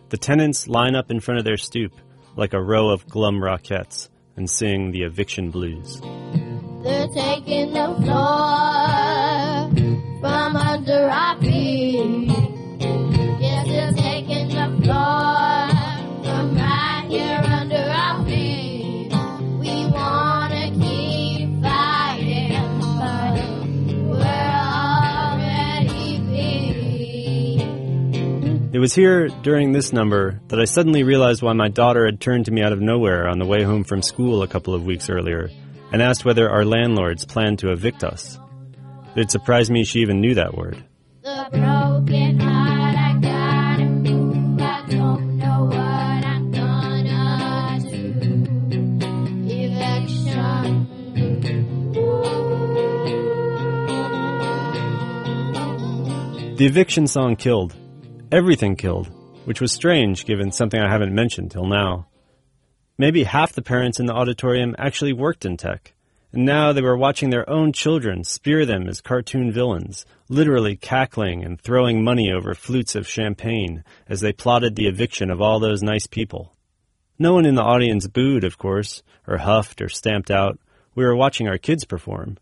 [0.10, 1.94] The tenants line up in front of their stoop
[2.36, 6.00] like a row of glum Rockettes and sing the eviction blues.
[6.02, 8.55] They're taking the floor
[28.76, 32.44] It was here during this number that I suddenly realized why my daughter had turned
[32.48, 35.10] to me out of nowhere on the way home from school a couple of weeks
[35.10, 35.50] earlier
[35.94, 38.38] and asked whether our landlords planned to evict us.
[39.16, 40.84] It surprised me she even knew that word.
[41.22, 44.60] The broken heart I gotta move.
[44.60, 48.28] I don't know what I'm gonna do.
[49.54, 50.88] Eviction.
[56.58, 57.74] The eviction song killed.
[58.36, 59.08] Everything killed,
[59.46, 62.08] which was strange given something I haven't mentioned till now.
[62.98, 65.94] Maybe half the parents in the auditorium actually worked in tech,
[66.34, 71.46] and now they were watching their own children spear them as cartoon villains, literally cackling
[71.46, 75.82] and throwing money over flutes of champagne as they plotted the eviction of all those
[75.82, 76.54] nice people.
[77.18, 80.60] No one in the audience booed, of course, or huffed or stamped out.
[80.94, 82.38] We were watching our kids perform.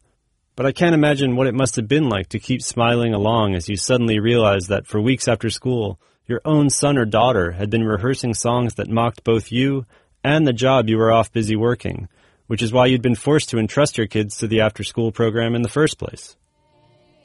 [0.56, 3.68] But I can't imagine what it must have been like to keep smiling along as
[3.68, 7.84] you suddenly realized that for weeks after school, your own son or daughter had been
[7.84, 9.88] rehearsing songs that mocked both you
[10.24, 12.08] and the job you were off busy working,
[12.46, 15.56] which is why you'd been forced to entrust your kids to the after school program
[15.56, 16.38] in the first place.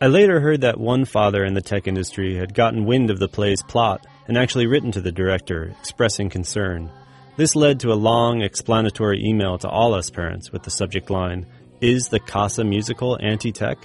[0.01, 3.29] I later heard that one father in the tech industry had gotten wind of the
[3.29, 6.91] play's plot and actually written to the director expressing concern.
[7.37, 11.47] This led to a long explanatory email to all us parents with the subject line,
[11.81, 13.79] Is the Casa musical anti tech?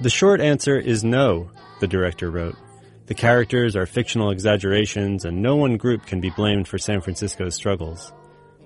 [0.00, 2.54] The short answer is no, the director wrote.
[3.06, 7.56] The characters are fictional exaggerations, and no one group can be blamed for San Francisco's
[7.56, 8.12] struggles.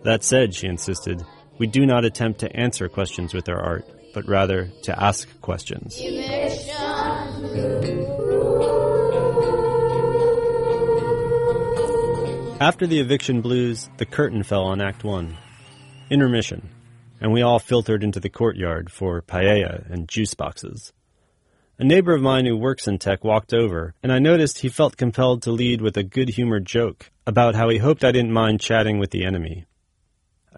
[0.05, 1.25] That said, she insisted,
[1.59, 5.99] we do not attempt to answer questions with our art, but rather to ask questions.
[12.61, 15.38] After the eviction blues, the curtain fell on Act One.
[16.11, 16.68] Intermission,
[17.20, 20.92] and we all filtered into the courtyard for paella and juice boxes.
[21.79, 24.96] A neighbor of mine who works in tech walked over, and I noticed he felt
[24.96, 28.61] compelled to lead with a good humored joke about how he hoped I didn't mind
[28.61, 29.66] chatting with the enemy.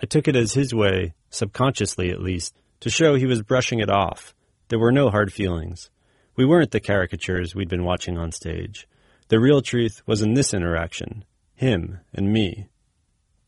[0.00, 3.90] I took it as his way, subconsciously at least, to show he was brushing it
[3.90, 4.34] off.
[4.68, 5.90] There were no hard feelings.
[6.36, 8.86] We weren't the caricatures we'd been watching on stage.
[9.26, 11.24] The real truth was in this interaction
[11.56, 12.68] him and me.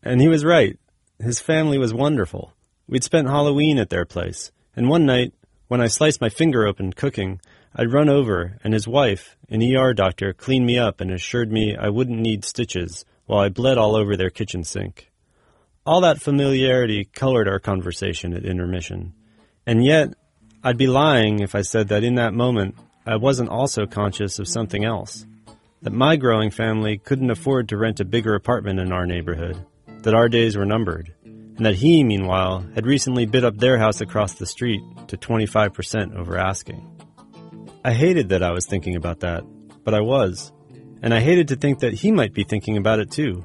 [0.02, 0.76] And he was right.
[1.20, 2.52] His family was wonderful.
[2.90, 5.32] We'd spent Halloween at their place, and one night,
[5.68, 7.40] when I sliced my finger open cooking,
[7.72, 11.76] I'd run over, and his wife, an ER doctor, cleaned me up and assured me
[11.76, 15.08] I wouldn't need stitches while I bled all over their kitchen sink.
[15.86, 19.12] All that familiarity colored our conversation at intermission.
[19.64, 20.14] And yet,
[20.64, 22.74] I'd be lying if I said that in that moment
[23.06, 25.26] I wasn't also conscious of something else.
[25.82, 29.64] That my growing family couldn't afford to rent a bigger apartment in our neighborhood,
[30.02, 31.14] that our days were numbered,
[31.60, 36.16] and that he, meanwhile, had recently bid up their house across the street to 25%
[36.16, 36.80] over asking.
[37.84, 39.44] I hated that I was thinking about that,
[39.84, 40.54] but I was.
[41.02, 43.44] And I hated to think that he might be thinking about it too.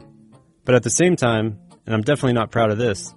[0.64, 3.14] But at the same time, and I'm definitely not proud of this,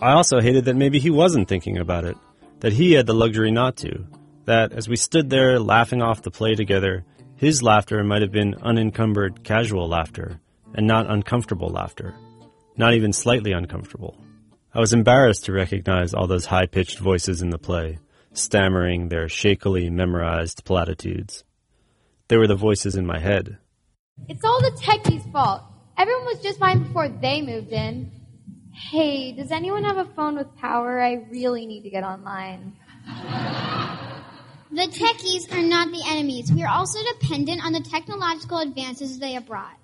[0.00, 2.16] I also hated that maybe he wasn't thinking about it,
[2.60, 4.06] that he had the luxury not to,
[4.46, 7.04] that as we stood there laughing off the play together,
[7.36, 10.40] his laughter might have been unencumbered, casual laughter,
[10.72, 12.14] and not uncomfortable laughter,
[12.78, 14.16] not even slightly uncomfortable.
[14.72, 17.98] I was embarrassed to recognize all those high pitched voices in the play,
[18.32, 21.42] stammering their shakily memorized platitudes.
[22.28, 23.58] They were the voices in my head.
[24.28, 25.62] It's all the techies' fault.
[25.98, 28.12] Everyone was just fine before they moved in.
[28.72, 31.00] Hey, does anyone have a phone with power?
[31.00, 32.76] I really need to get online.
[34.70, 36.52] The techies are not the enemies.
[36.52, 39.76] We are also dependent on the technological advances they have brought.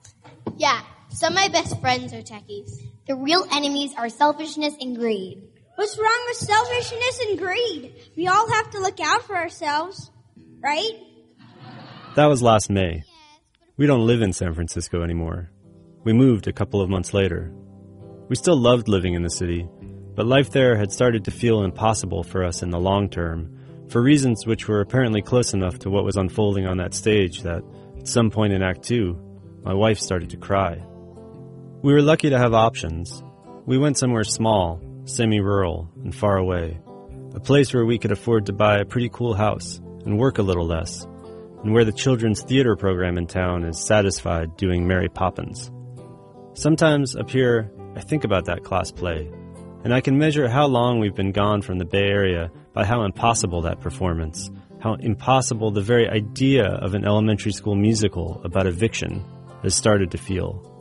[0.57, 2.87] Yeah, some of my best friends are techies.
[3.07, 5.41] The real enemies are selfishness and greed.
[5.77, 7.95] What's wrong with selfishness and greed?
[8.17, 10.11] We all have to look out for ourselves,
[10.61, 10.93] right?
[12.17, 13.05] That was last May.
[13.77, 15.53] We don't live in San Francisco anymore.
[16.03, 17.53] We moved a couple of months later.
[18.29, 19.69] We still loved living in the city,
[20.17, 23.57] but life there had started to feel impossible for us in the long term,
[23.89, 27.63] for reasons which were apparently close enough to what was unfolding on that stage that,
[27.99, 29.17] at some point in Act Two,
[29.63, 30.83] my wife started to cry.
[31.83, 33.23] We were lucky to have options.
[33.67, 36.81] We went somewhere small, semi rural, and far away.
[37.35, 40.43] A place where we could afford to buy a pretty cool house and work a
[40.43, 41.07] little less,
[41.63, 45.71] and where the children's theater program in town is satisfied doing Mary Poppins.
[46.55, 49.31] Sometimes up here, I think about that class play,
[49.85, 53.05] and I can measure how long we've been gone from the Bay Area by how
[53.05, 54.51] impossible that performance,
[54.81, 59.23] how impossible the very idea of an elementary school musical about eviction
[59.63, 60.73] has started to feel.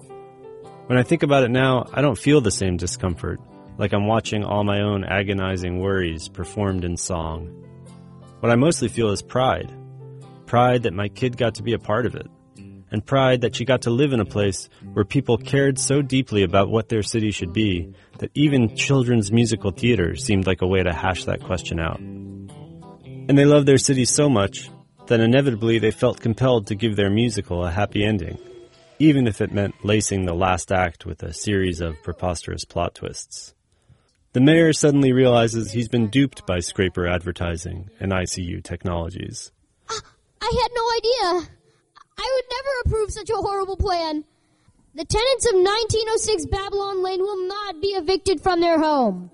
[0.88, 3.40] When I think about it now, I don't feel the same discomfort,
[3.80, 7.48] like I'm watching all my own agonizing worries performed in song.
[8.40, 9.74] What I mostly feel is pride.
[10.46, 12.28] Pride that my kid got to be a part of it.
[12.92, 16.44] And pride that she got to live in a place where people cared so deeply
[16.44, 20.84] about what their city should be that even children's musical theater seemed like a way
[20.84, 22.00] to hash that question out.
[22.00, 24.70] And they loved their city so much
[25.08, 28.38] that inevitably they felt compelled to give their musical a happy ending,
[29.00, 33.54] even if it meant lacing the last act with a series of preposterous plot twists.
[34.34, 39.52] The mayor suddenly realizes he's been duped by scraper advertising and ICU technologies.
[39.89, 41.50] I had no idea.
[42.18, 44.24] I would never approve such a horrible plan.
[44.93, 49.30] The tenants of 1906 Babylon Lane will not be evicted from their home.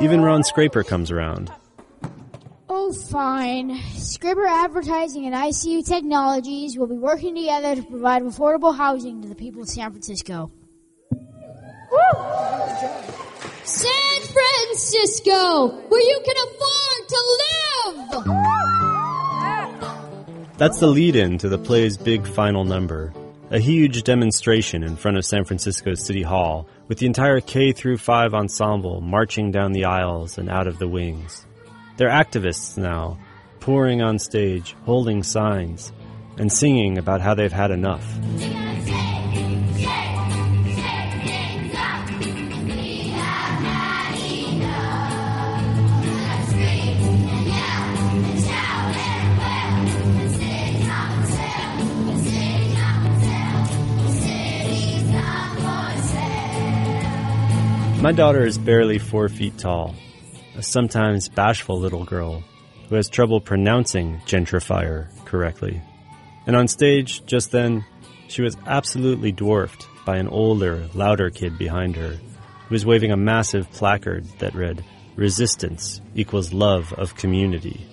[0.00, 1.52] Even Ron Scraper comes around.
[2.90, 3.78] Fine.
[3.94, 9.36] Scribber Advertising and ICU Technologies will be working together to provide affordable housing to the
[9.36, 10.50] people of San Francisco.
[13.62, 18.32] San Francisco, where you can afford to live!
[20.58, 23.12] That's the lead in to the play's big final number.
[23.50, 27.98] A huge demonstration in front of San Francisco City Hall with the entire K through
[27.98, 31.46] 5 ensemble marching down the aisles and out of the wings.
[31.96, 33.18] They're activists now,
[33.60, 35.92] pouring on stage, holding signs,
[36.38, 38.06] and singing about how they've had enough.
[58.02, 59.94] My daughter is barely four feet tall,
[60.56, 62.42] a sometimes bashful little girl
[62.88, 65.80] who has trouble pronouncing gentrifier correctly.
[66.46, 67.84] And on stage, just then,
[68.28, 73.16] she was absolutely dwarfed by an older, louder kid behind her who was waving a
[73.16, 74.84] massive placard that read,
[75.14, 77.86] Resistance equals love of community.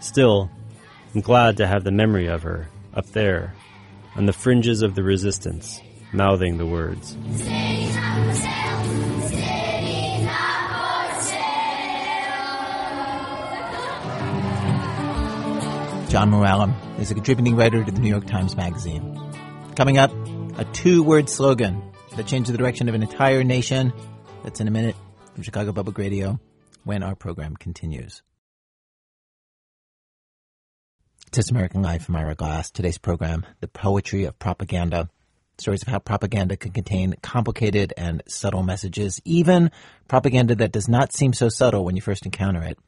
[0.00, 0.50] Still,
[1.14, 3.54] I'm glad to have the memory of her up there
[4.16, 7.16] on the fringes of the resistance, mouthing the words.
[16.10, 19.16] John Mooallem is a contributing writer to the New York Times Magazine.
[19.76, 20.10] Coming up,
[20.58, 21.84] a two word slogan
[22.16, 23.92] that changed the direction of an entire nation.
[24.42, 24.96] That's in a minute
[25.32, 26.40] from Chicago Public Radio
[26.82, 28.22] when our program continues.
[31.30, 32.72] This American Life from Ira Glass.
[32.72, 35.08] Today's program, The Poetry of Propaganda.
[35.58, 39.70] Stories of how propaganda can contain complicated and subtle messages, even
[40.08, 42.80] propaganda that does not seem so subtle when you first encounter it.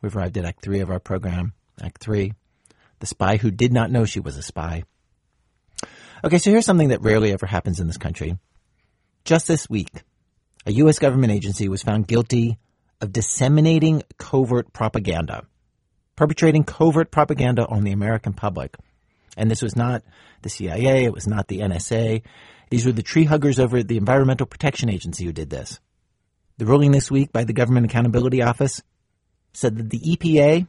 [0.00, 1.52] We've arrived at Act 3 of our program.
[1.78, 2.32] Act 3
[3.02, 4.84] The Spy Who Did Not Know She Was a Spy.
[6.22, 8.38] Okay, so here's something that rarely ever happens in this country.
[9.24, 9.90] Just this week,
[10.66, 11.00] a U.S.
[11.00, 12.58] government agency was found guilty
[13.00, 15.44] of disseminating covert propaganda,
[16.14, 18.76] perpetrating covert propaganda on the American public.
[19.36, 20.04] And this was not
[20.42, 22.22] the CIA, it was not the NSA.
[22.70, 25.80] These were the tree huggers over at the Environmental Protection Agency who did this.
[26.58, 28.80] The ruling this week by the Government Accountability Office
[29.54, 30.68] said that the EPA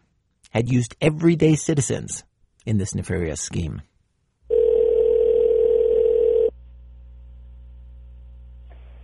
[0.53, 2.23] had used everyday citizens
[2.65, 3.81] in this nefarious scheme.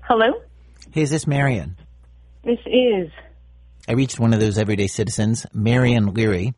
[0.01, 0.41] Hello?
[0.91, 1.77] Hey, is this Marion?
[2.43, 3.11] This is.
[3.87, 6.53] I reached one of those everyday citizens, Marion Leary.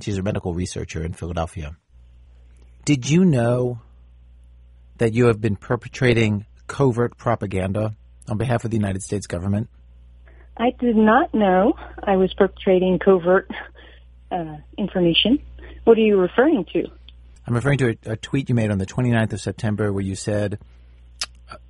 [0.00, 1.76] She's a medical researcher in Philadelphia.
[2.84, 3.80] Did you know
[4.98, 7.94] that you have been perpetrating covert propaganda
[8.28, 9.68] on behalf of the United States government?
[10.56, 13.50] I did not know I was perpetrating covert
[14.34, 15.38] uh, information.
[15.84, 16.84] What are you referring to?
[17.46, 20.16] I'm referring to a, a tweet you made on the 29th of September where you
[20.16, 20.58] said,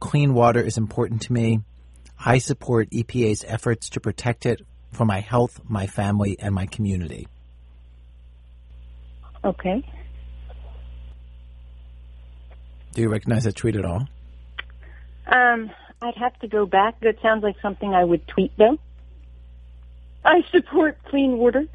[0.01, 1.61] clean water is important to me.
[2.25, 4.63] I support EPA's efforts to protect it
[4.93, 7.27] for my health, my family, and my community.
[9.45, 9.85] Okay.
[12.95, 14.09] Do you recognize that tweet at all?
[15.27, 17.01] Um, I'd have to go back.
[17.01, 18.79] That sounds like something I would tweet, though.
[20.25, 21.67] I support clean water.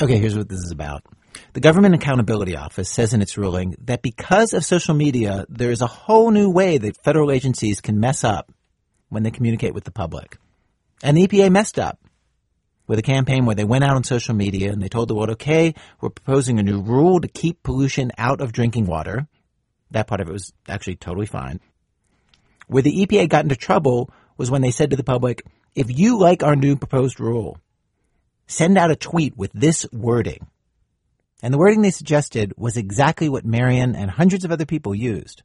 [0.00, 1.02] Okay, here's what this is about.
[1.54, 5.82] The Government Accountability Office says in its ruling that because of social media, there is
[5.82, 8.52] a whole new way that federal agencies can mess up
[9.08, 10.38] when they communicate with the public.
[11.02, 11.98] And the EPA messed up
[12.86, 15.30] with a campaign where they went out on social media and they told the world,
[15.30, 19.26] okay, we're proposing a new rule to keep pollution out of drinking water.
[19.90, 21.58] That part of it was actually totally fine.
[22.68, 25.42] Where the EPA got into trouble was when they said to the public,
[25.74, 27.58] if you like our new proposed rule,
[28.48, 30.48] send out a tweet with this wording.
[31.42, 35.42] And the wording they suggested was exactly what Marion and hundreds of other people used.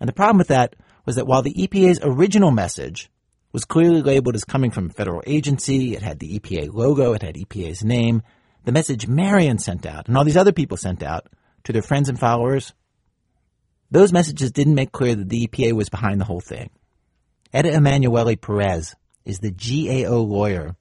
[0.00, 0.74] And the problem with that
[1.04, 3.10] was that while the EPA's original message
[3.52, 7.22] was clearly labeled as coming from a federal agency, it had the EPA logo, it
[7.22, 8.22] had EPA's name,
[8.64, 11.28] the message Marion sent out and all these other people sent out
[11.64, 12.72] to their friends and followers,
[13.90, 16.70] those messages didn't make clear that the EPA was behind the whole thing.
[17.52, 20.74] Edda Emmanuelli Perez is the GAO lawyer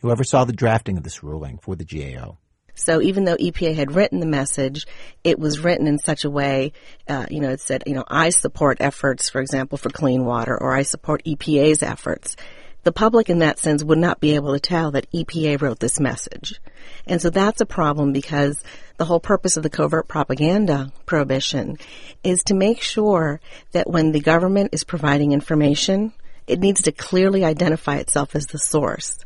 [0.00, 2.38] who oversaw the drafting of this ruling for the GAO.
[2.74, 4.86] So even though EPA had written the message,
[5.24, 6.72] it was written in such a way,
[7.08, 10.56] uh, you know, it said, you know, I support efforts, for example, for clean water,
[10.56, 12.36] or I support EPA's efforts.
[12.84, 15.98] The public in that sense would not be able to tell that EPA wrote this
[15.98, 16.60] message.
[17.04, 18.62] And so that's a problem because
[18.96, 21.78] the whole purpose of the covert propaganda prohibition
[22.22, 23.40] is to make sure
[23.72, 26.12] that when the government is providing information,
[26.46, 29.18] it needs to clearly identify itself as the source.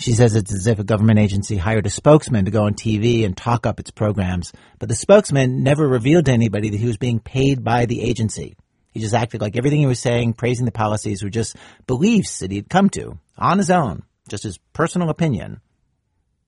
[0.00, 3.26] She says it's as if a government agency hired a spokesman to go on TV
[3.26, 6.96] and talk up its programs, but the spokesman never revealed to anybody that he was
[6.96, 8.56] being paid by the agency.
[8.92, 11.54] He just acted like everything he was saying, praising the policies, were just
[11.86, 15.60] beliefs that he'd come to on his own, just his personal opinion,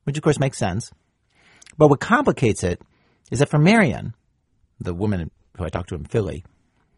[0.05, 0.91] which of course makes sense.
[1.77, 2.81] But what complicates it
[3.31, 4.15] is that for Marion,
[4.81, 6.43] the woman who I talked to in Philly,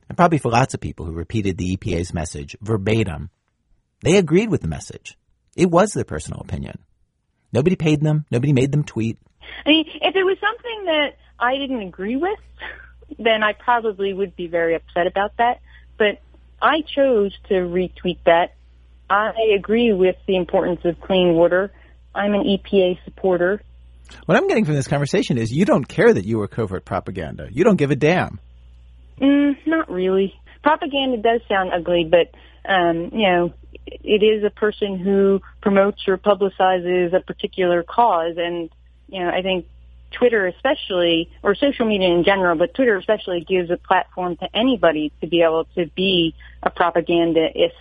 [0.08, 3.30] and probably for lots of people who repeated the EPA's message verbatim,
[4.02, 5.18] they agreed with the message.
[5.56, 6.78] It was their personal opinion.
[7.52, 8.24] Nobody paid them.
[8.30, 9.18] Nobody made them tweet.
[9.64, 12.38] I mean, if it was something that I didn't agree with,
[13.18, 15.60] then I probably would be very upset about that.
[15.96, 16.20] But
[16.60, 18.54] I chose to retweet that.
[19.08, 21.70] I agree with the importance of clean water.
[22.14, 23.60] I'm an EPA supporter.
[24.26, 27.48] What I'm getting from this conversation is you don't care that you were covert propaganda.
[27.50, 28.40] You don't give a damn.
[29.20, 30.34] Mm, not really.
[30.62, 32.30] Propaganda does sound ugly, but
[32.68, 33.54] um, you know,
[33.86, 38.70] it is a person who promotes or publicizes a particular cause, and
[39.08, 39.66] you know, I think
[40.10, 45.12] Twitter especially, or social media in general, but Twitter especially gives a platform to anybody
[45.20, 47.74] to be able to be a propagandist.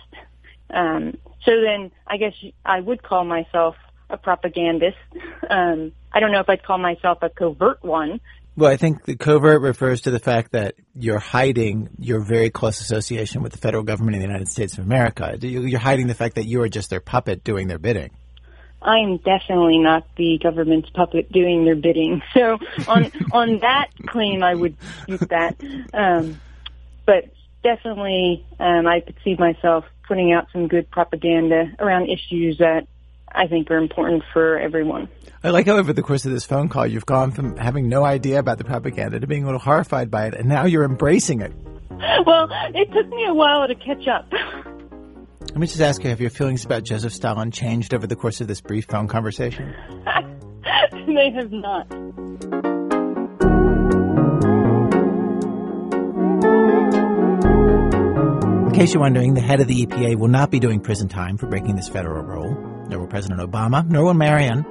[0.70, 2.34] Um, so then I guess
[2.64, 3.76] I would call myself
[4.10, 4.96] a propagandist.
[5.48, 8.20] Um, I don't know if I'd call myself a covert one.
[8.56, 12.80] Well, I think the covert refers to the fact that you're hiding your very close
[12.80, 15.36] association with the federal government of the United States of America.
[15.40, 18.10] You're hiding the fact that you are just their puppet doing their bidding.
[18.80, 22.22] I'm definitely not the government's puppet doing their bidding.
[22.34, 25.56] So on on that claim, I would dispute that.
[25.92, 26.40] Um,
[27.06, 27.24] but
[27.62, 32.86] definitely, um, I could see myself putting out some good propaganda around issues that
[33.34, 35.08] I think are important for everyone.
[35.42, 38.04] I like how over the course of this phone call, you've gone from having no
[38.04, 41.40] idea about the propaganda to being a little horrified by it, and now you're embracing
[41.40, 41.52] it.
[42.26, 44.32] Well, it took me a while to catch up.
[45.40, 48.40] Let me just ask you, have your feelings about Joseph Stalin changed over the course
[48.40, 49.74] of this brief phone conversation?
[51.06, 51.92] they have not.
[58.66, 61.36] In case you're wondering, the head of the EPA will not be doing prison time
[61.36, 62.73] for breaking this federal rule.
[62.94, 64.64] Nor will President Obama, nor will Marion.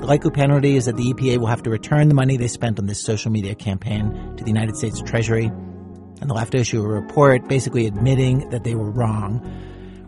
[0.00, 2.78] The likely penalty is that the EPA will have to return the money they spent
[2.78, 6.82] on this social media campaign to the United States Treasury, and they'll have to issue
[6.82, 9.38] a report basically admitting that they were wrong,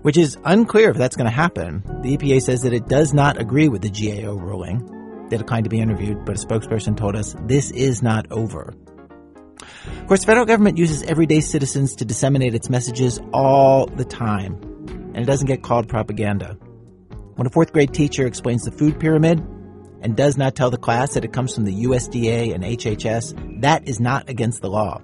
[0.02, 1.82] which is unclear if that's going to happen.
[2.02, 5.26] The EPA says that it does not agree with the GAO ruling.
[5.30, 8.74] They declined to be interviewed, but a spokesperson told us this is not over.
[9.62, 14.60] Of course, the federal government uses everyday citizens to disseminate its messages all the time,
[15.14, 16.58] and it doesn't get called propaganda.
[17.40, 19.38] When a fourth grade teacher explains the food pyramid
[20.02, 23.88] and does not tell the class that it comes from the USDA and HHS, that
[23.88, 25.00] is not against the law.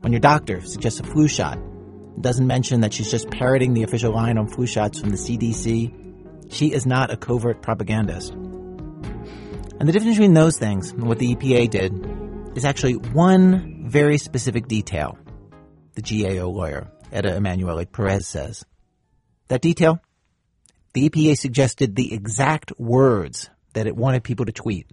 [0.00, 3.84] When your doctor suggests a flu shot and doesn't mention that she's just parroting the
[3.84, 8.34] official line on flu shots from the CDC, she is not a covert propagandist.
[8.34, 14.18] And the difference between those things and what the EPA did is actually one very
[14.18, 15.16] specific detail
[15.94, 18.62] the GAO lawyer Edda Emmanuelli Perez says.
[19.48, 20.02] That detail?
[20.96, 24.86] The EPA suggested the exact words that it wanted people to tweet.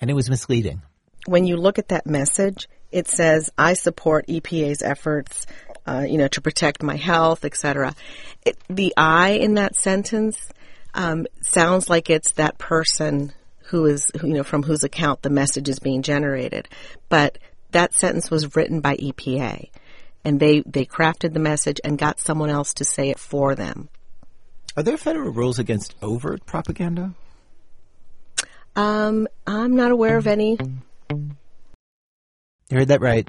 [0.00, 0.82] And it was misleading.
[1.26, 5.46] When you look at that message, it says, I support EPA's efforts,
[5.86, 7.94] uh, you know, to protect my health, etc.
[8.68, 10.48] The I in that sentence
[10.92, 13.32] um, sounds like it's that person
[13.66, 16.68] who is, you know, from whose account the message is being generated.
[17.08, 17.38] But
[17.70, 19.70] that sentence was written by EPA.
[20.24, 23.88] And they, they crafted the message and got someone else to say it for them.
[24.76, 27.14] Are there federal rules against overt propaganda?
[28.74, 30.58] Um, I'm not aware of any.
[31.10, 33.26] You heard that right.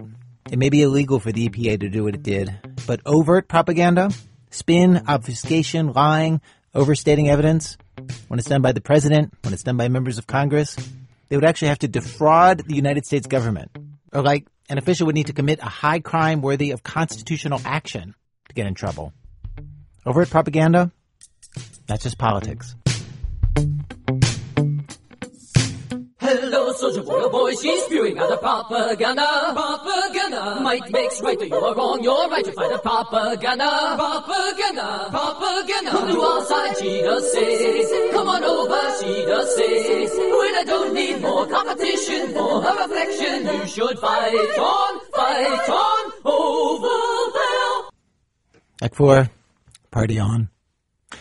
[0.51, 2.53] It may be illegal for the EPA to do what it did,
[2.85, 4.11] but overt propaganda,
[4.49, 6.41] spin, obfuscation, lying,
[6.75, 7.77] overstating evidence,
[8.27, 10.75] when it's done by the president, when it's done by members of Congress,
[11.29, 13.71] they would actually have to defraud the United States government.
[14.11, 18.15] Or like an official would need to commit a high crime worthy of constitutional action
[18.49, 19.13] to get in trouble.
[20.05, 20.91] Overt propaganda,
[21.87, 22.75] that's just politics.
[26.19, 29.25] Hello, soldier boy, oh boy, she's spewing out the propaganda.
[29.53, 30.59] Propaganda.
[30.61, 33.95] Might makes right, you are wrong, you're right to fight the propaganda.
[33.95, 35.07] Propaganda.
[35.09, 35.91] Propaganda.
[35.91, 38.11] Come to our side, she does say.
[38.11, 40.05] Come on over, she does say.
[40.05, 46.11] When I don't need more competition for her affection, you should fight on, fight on,
[46.25, 47.89] over there.
[48.83, 49.29] Act four,
[49.91, 50.49] party on.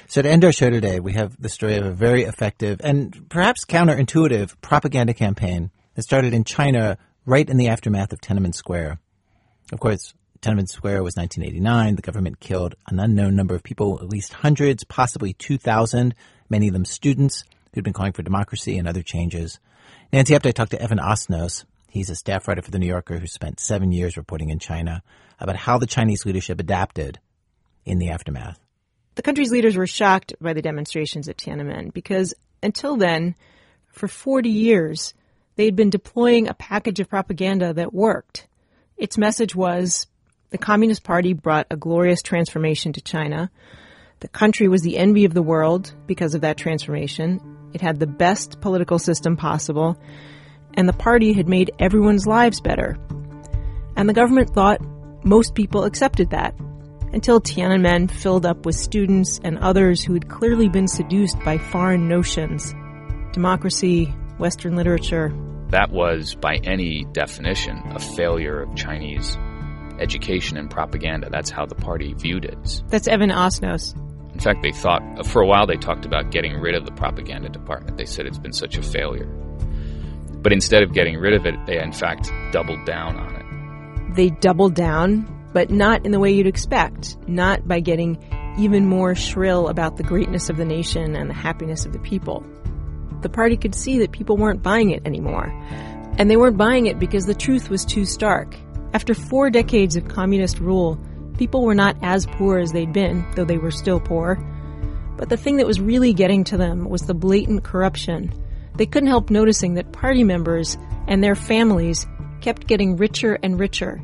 [0.08, 3.28] So to end our show today, we have the story of a very effective and
[3.28, 8.98] perhaps counterintuitive propaganda campaign that started in China right in the aftermath of Tiananmen Square.
[9.72, 11.96] Of course, Tiananmen Square was 1989.
[11.96, 16.14] The government killed an unknown number of people, at least hundreds, possibly 2,000,
[16.48, 19.60] many of them students who'd been calling for democracy and other changes.
[20.12, 21.64] Nancy Updike talked to Evan Osnos.
[21.88, 25.02] He's a staff writer for The New Yorker who spent seven years reporting in China
[25.40, 27.18] about how the Chinese leadership adapted
[27.84, 28.58] in the aftermath.
[29.16, 33.34] The country's leaders were shocked by the demonstrations at Tiananmen because until then,
[33.88, 35.14] for 40 years,
[35.56, 38.46] they had been deploying a package of propaganda that worked.
[38.98, 40.06] Its message was
[40.50, 43.50] the Communist Party brought a glorious transformation to China.
[44.20, 47.40] The country was the envy of the world because of that transformation.
[47.72, 49.98] It had the best political system possible,
[50.74, 52.98] and the party had made everyone's lives better.
[53.96, 54.80] And the government thought
[55.24, 56.54] most people accepted that
[57.16, 62.08] until Tiananmen filled up with students and others who had clearly been seduced by foreign
[62.08, 62.74] notions
[63.32, 65.32] democracy, Western literature.
[65.70, 69.36] That was, by any definition, a failure of Chinese
[69.98, 71.30] education and propaganda.
[71.30, 72.82] That's how the party viewed it.
[72.88, 73.96] That's Evan Osnos.
[74.34, 77.48] In fact, they thought, for a while, they talked about getting rid of the propaganda
[77.48, 77.96] department.
[77.96, 79.26] They said it's been such a failure.
[80.42, 84.14] But instead of getting rid of it, they in fact doubled down on it.
[84.14, 88.22] They doubled down, but not in the way you'd expect, not by getting
[88.58, 92.44] even more shrill about the greatness of the nation and the happiness of the people.
[93.22, 95.46] The party could see that people weren't buying it anymore.
[96.18, 98.54] And they weren't buying it because the truth was too stark.
[98.92, 101.00] After four decades of communist rule,
[101.38, 104.36] people were not as poor as they'd been, though they were still poor.
[105.16, 108.30] But the thing that was really getting to them was the blatant corruption.
[108.74, 110.76] They couldn't help noticing that party members
[111.06, 112.06] and their families
[112.42, 114.02] kept getting richer and richer.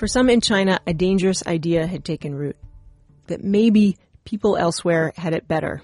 [0.00, 2.56] For some in China, a dangerous idea had taken root
[3.26, 5.82] that maybe people elsewhere had it better.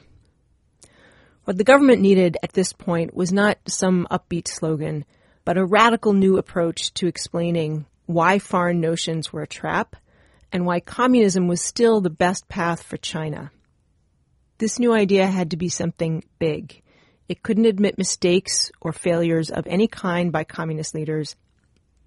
[1.45, 5.05] What the government needed at this point was not some upbeat slogan,
[5.45, 9.97] but a radical new approach to explaining why foreign notions were a trap
[10.51, 13.51] and why communism was still the best path for China.
[14.57, 16.81] This new idea had to be something big.
[17.29, 21.37] It couldn't admit mistakes or failures of any kind by communist leaders,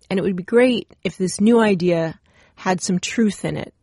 [0.09, 2.19] and it would be great if this new idea
[2.55, 3.73] had some truth in it,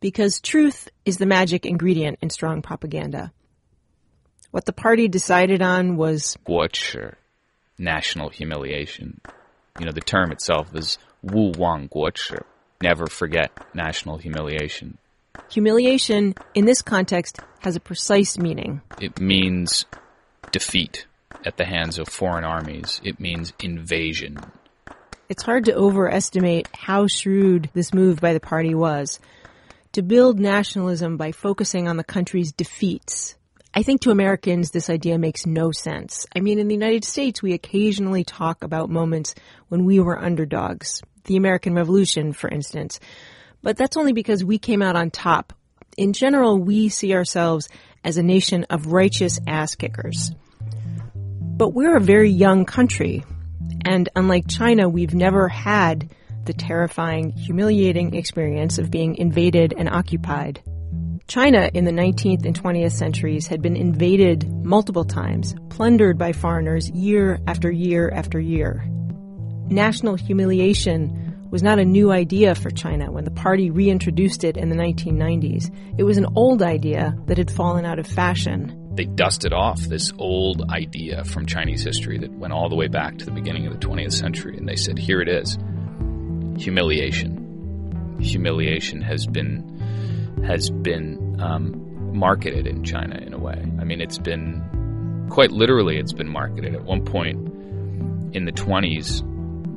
[0.00, 3.32] because truth is the magic ingredient in strong propaganda.
[4.50, 7.14] What the party decided on was Guochi,
[7.76, 9.20] national humiliation.
[9.78, 12.40] You know, the term itself is Wu Wang Guochi,
[12.82, 14.98] never forget national humiliation.
[15.50, 18.80] Humiliation, in this context, has a precise meaning.
[19.00, 19.84] It means
[20.50, 21.06] defeat
[21.44, 23.00] at the hands of foreign armies.
[23.04, 24.38] It means invasion.
[25.28, 29.20] It's hard to overestimate how shrewd this move by the party was.
[29.92, 33.34] To build nationalism by focusing on the country's defeats.
[33.74, 36.24] I think to Americans, this idea makes no sense.
[36.34, 39.34] I mean, in the United States, we occasionally talk about moments
[39.68, 41.02] when we were underdogs.
[41.24, 42.98] The American Revolution, for instance.
[43.62, 45.52] But that's only because we came out on top.
[45.98, 47.68] In general, we see ourselves
[48.02, 50.32] as a nation of righteous ass kickers.
[51.42, 53.26] But we're a very young country.
[53.88, 56.14] And unlike China, we've never had
[56.44, 60.62] the terrifying, humiliating experience of being invaded and occupied.
[61.26, 66.90] China in the 19th and 20th centuries had been invaded multiple times, plundered by foreigners
[66.90, 68.84] year after year after year.
[69.70, 74.68] National humiliation was not a new idea for China when the party reintroduced it in
[74.68, 75.74] the 1990s.
[75.96, 78.77] It was an old idea that had fallen out of fashion.
[78.98, 83.16] They dusted off this old idea from Chinese history that went all the way back
[83.18, 85.56] to the beginning of the 20th century, and they said, here it is
[86.58, 88.18] humiliation.
[88.18, 93.64] Humiliation has been has been um, marketed in China in a way.
[93.78, 96.74] I mean, it's been quite literally, it's been marketed.
[96.74, 97.36] At one point
[98.34, 99.22] in the 20s,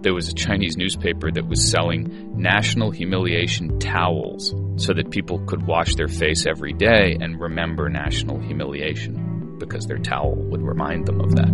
[0.02, 5.66] there was a Chinese newspaper that was selling national humiliation towels so that people could
[5.66, 11.22] wash their face every day and remember national humiliation because their towel would remind them
[11.22, 11.49] of that.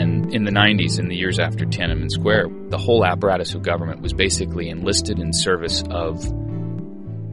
[0.00, 4.00] And in the 90s, in the years after Tiananmen Square, the whole apparatus of government
[4.00, 6.32] was basically enlisted in service of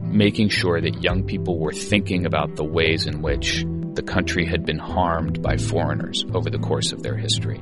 [0.02, 3.64] making sure that young people were thinking about the ways in which
[3.98, 7.60] the country had been harmed by foreigners over the course of their history.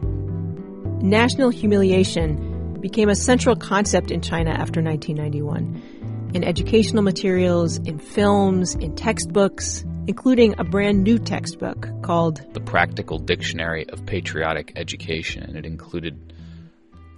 [1.01, 6.30] National humiliation became a central concept in China after 1991.
[6.34, 13.16] In educational materials, in films, in textbooks, including a brand new textbook called The Practical
[13.18, 15.45] Dictionary of Patriotic Education.
[15.45, 16.34] And it included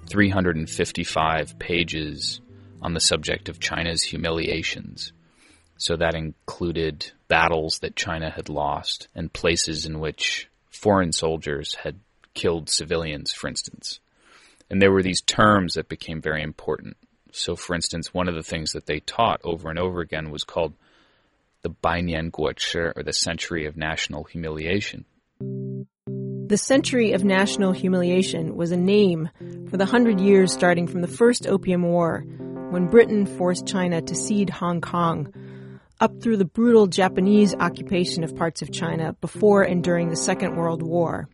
[0.09, 2.41] 355 pages
[2.81, 5.13] on the subject of China's humiliations.
[5.77, 12.01] So that included battles that China had lost and places in which foreign soldiers had
[12.35, 14.01] killed civilians, for instance.
[14.71, 16.97] And there were these terms that became very important.
[17.33, 20.45] So, for instance, one of the things that they taught over and over again was
[20.45, 20.75] called
[21.63, 25.05] the Bainian Guochi, or the Century of National Humiliation.
[25.41, 29.29] The Century of National Humiliation was a name
[29.69, 32.25] for the hundred years starting from the First Opium War,
[32.71, 35.33] when Britain forced China to cede Hong Kong,
[36.01, 40.57] up through the brutal Japanese occupation of parts of China before and during the Second
[40.57, 41.29] World War.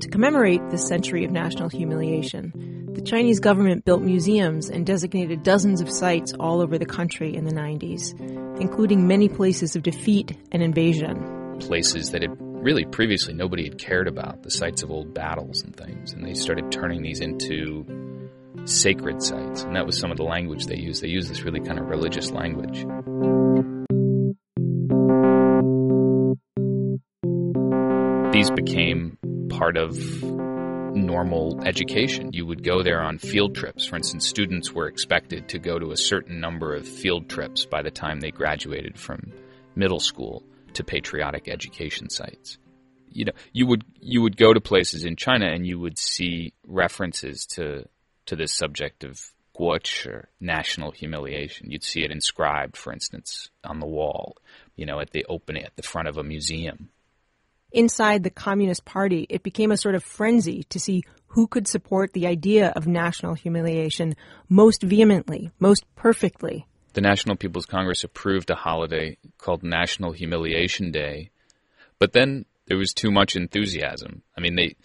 [0.00, 2.52] To commemorate this century of national humiliation,
[2.94, 7.44] the Chinese government built museums and designated dozens of sites all over the country in
[7.44, 8.18] the 90s,
[8.60, 11.58] including many places of defeat and invasion.
[11.60, 15.76] Places that had really previously nobody had cared about, the sites of old battles and
[15.76, 17.84] things, and they started turning these into
[18.64, 19.62] sacred sites.
[19.62, 21.02] And that was some of the language they used.
[21.02, 22.86] They used this really kind of religious language.
[29.64, 32.34] Part of normal education.
[32.34, 33.86] You would go there on field trips.
[33.86, 37.80] For instance, students were expected to go to a certain number of field trips by
[37.80, 39.32] the time they graduated from
[39.74, 40.42] middle school
[40.74, 42.58] to patriotic education sites.
[43.08, 46.52] You know, you would you would go to places in China and you would see
[46.66, 47.86] references to
[48.26, 49.18] to this subject of
[49.58, 51.70] guochi or national humiliation.
[51.70, 54.36] You'd see it inscribed, for instance, on the wall,
[54.76, 56.90] you know, at the opening at the front of a museum
[57.74, 62.12] inside the Communist Party, it became a sort of frenzy to see who could support
[62.12, 64.14] the idea of national humiliation
[64.48, 66.66] most vehemently, most perfectly.
[66.92, 71.30] The National People's Congress approved a holiday called National Humiliation Day,
[71.98, 74.22] but then there was too much enthusiasm.
[74.38, 74.76] I mean, they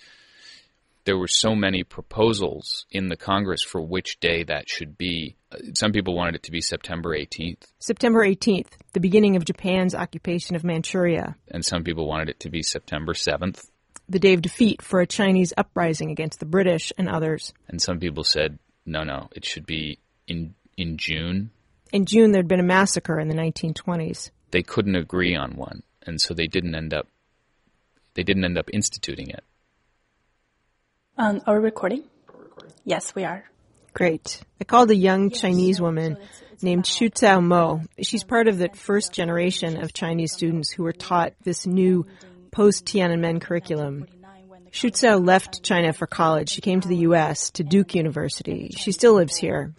[1.10, 5.36] there were so many proposals in the Congress for which day that should be.
[5.74, 7.64] Some people wanted it to be September 18th.
[7.80, 11.36] September 18th, the beginning of Japan's occupation of Manchuria.
[11.48, 13.72] And some people wanted it to be September 7th.
[14.08, 17.56] The day of defeat for a Chinese uprising against the British and others.
[17.68, 19.98] And some people said, no, no, it should be
[20.28, 21.50] in, in June.
[21.92, 24.30] In June, there'd been a massacre in the 1920s.
[24.52, 27.08] They couldn't agree on one, and so they didn't end up
[28.16, 29.44] they didn't end up instituting it.
[31.20, 32.06] Um, are we recording?
[32.86, 33.44] Yes, we are.
[33.94, 34.42] Great.
[34.62, 36.18] I called a young Chinese woman
[36.62, 37.82] named Xu Zhao Mo.
[38.02, 42.06] She's part of the first generation of Chinese students who were taught this new
[42.52, 44.06] post Tiananmen curriculum.
[44.72, 46.52] Xu Zhao left China for college.
[46.52, 47.52] She came to the U.S.
[47.52, 48.70] to Duke University.
[48.78, 49.74] She still lives here.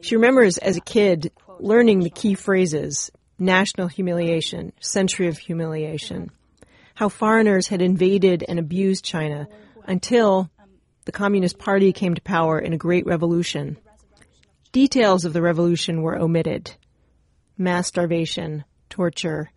[0.00, 6.32] She remembers as a kid learning the key phrases national humiliation, century of humiliation,
[6.94, 9.46] how foreigners had invaded and abused China
[9.86, 10.50] until
[11.04, 13.76] the Communist Party came to power in a great revolution.
[14.72, 16.74] Details of the revolution were omitted
[17.56, 19.50] mass starvation, torture,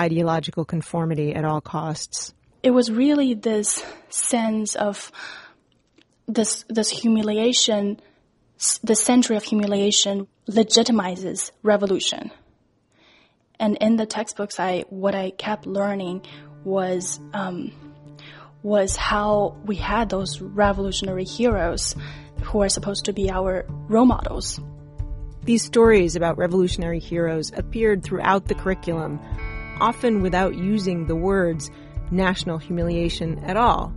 [0.00, 2.32] ideological conformity at all costs.
[2.62, 5.12] It was really this sense of
[6.26, 8.00] this, this humiliation,
[8.82, 12.30] the century of humiliation legitimizes revolution.
[13.58, 16.22] And in the textbooks, I, what I kept learning
[16.64, 17.72] was, um,
[18.62, 21.96] was how we had those revolutionary heroes
[22.42, 24.60] who are supposed to be our role models.
[25.44, 29.18] These stories about revolutionary heroes appeared throughout the curriculum,
[29.80, 31.70] often without using the words
[32.12, 33.92] national humiliation at all.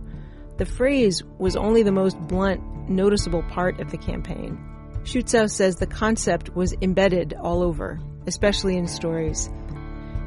[0.56, 4.58] The phrase was only the most blunt, noticeable part of the campaign.
[5.02, 9.48] Xu Zhao says the concept was embedded all over, especially in stories.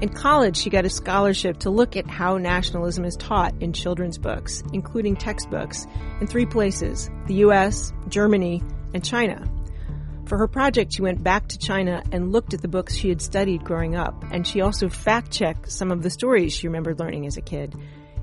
[0.01, 4.17] In college, she got a scholarship to look at how nationalism is taught in children's
[4.17, 5.87] books, including textbooks,
[6.21, 9.43] in three places the US, Germany, and China.
[10.25, 13.21] For her project, she went back to China and looked at the books she had
[13.21, 17.25] studied growing up, and she also fact checked some of the stories she remembered learning
[17.25, 17.75] as a kid.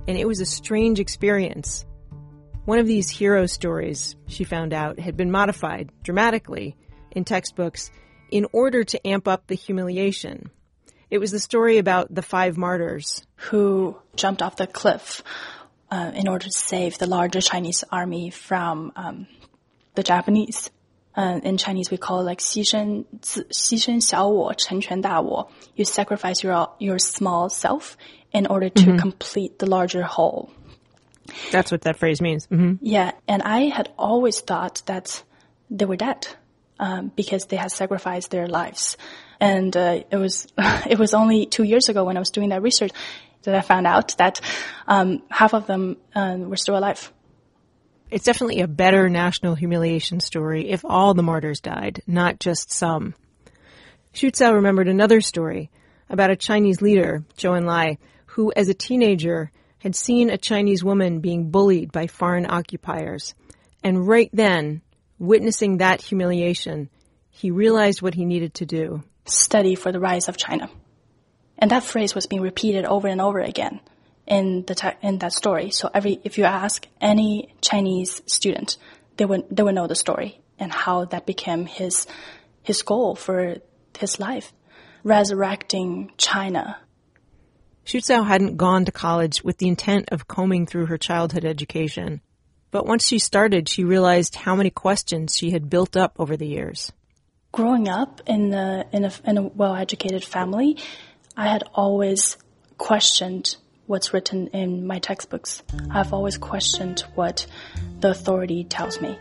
[0.09, 1.85] And it was a strange experience.
[2.65, 6.75] One of these hero stories, she found out, had been modified dramatically
[7.11, 7.91] in textbooks
[8.31, 10.51] in order to amp up the humiliation.
[11.10, 15.22] It was the story about the five martyrs who jumped off the cliff
[15.90, 19.28] uh, in order to save the larger Chinese army from um,
[19.96, 20.70] the Japanese.
[21.14, 25.50] Uh, in Chinese, we call it like 牺牲牺牲小我成全大我.
[25.76, 27.98] You sacrifice your your small self
[28.32, 28.98] in order to Mhm.
[29.00, 30.50] complete the larger whole.
[31.52, 32.46] That's what that phrase means.
[32.48, 35.22] hmm Yeah, and I had always thought that
[35.70, 36.28] they were dead
[36.80, 38.96] um, because they had sacrificed their lives,
[39.41, 42.63] and uh, it was it was only two years ago when I was doing that
[42.63, 42.93] research
[43.43, 44.41] that I found out that
[44.87, 47.13] um, half of them uh, were still alive.
[48.11, 53.15] It's definitely a better national humiliation story if all the martyrs died, not just some.
[54.15, 55.71] Xu Zhao remembered another story
[56.09, 61.21] about a Chinese leader, Zhou Enlai, who as a teenager had seen a Chinese woman
[61.21, 63.35] being bullied by foreign occupiers.
[63.83, 64.83] And right then,
[65.19, 66.91] witnessing that humiliation,
[67.31, 69.03] he realized what he needed to do.
[69.27, 70.71] Study for the rise of China,
[71.59, 73.81] and that phrase was being repeated over and over again
[74.27, 75.71] in the in that story.
[75.71, 78.77] So every if you ask any Chinese student,
[79.17, 82.07] they would they would know the story and how that became his
[82.63, 83.57] his goal for
[83.99, 84.53] his life,
[85.05, 86.79] resurrecting China.
[87.85, 92.21] Xu Zhao hadn't gone to college with the intent of combing through her childhood education.
[92.73, 96.49] But once she started, she realized how many questions she had built up over the
[96.49, 96.93] years.
[97.57, 100.77] Growing up in a in a, in a well-educated family,
[101.39, 102.37] I had always
[102.77, 105.63] questioned what's written in my textbooks.
[105.91, 107.47] I've always questioned what
[108.01, 109.19] the authority tells me.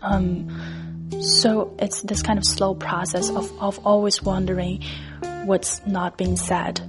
[0.00, 4.82] Um, so it's this kind of slow process of, of always wondering
[5.44, 6.80] what's not being said.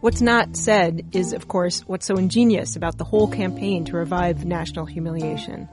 [0.00, 4.44] What's not said is, of course, what's so ingenious about the whole campaign to revive
[4.44, 5.70] national humiliation.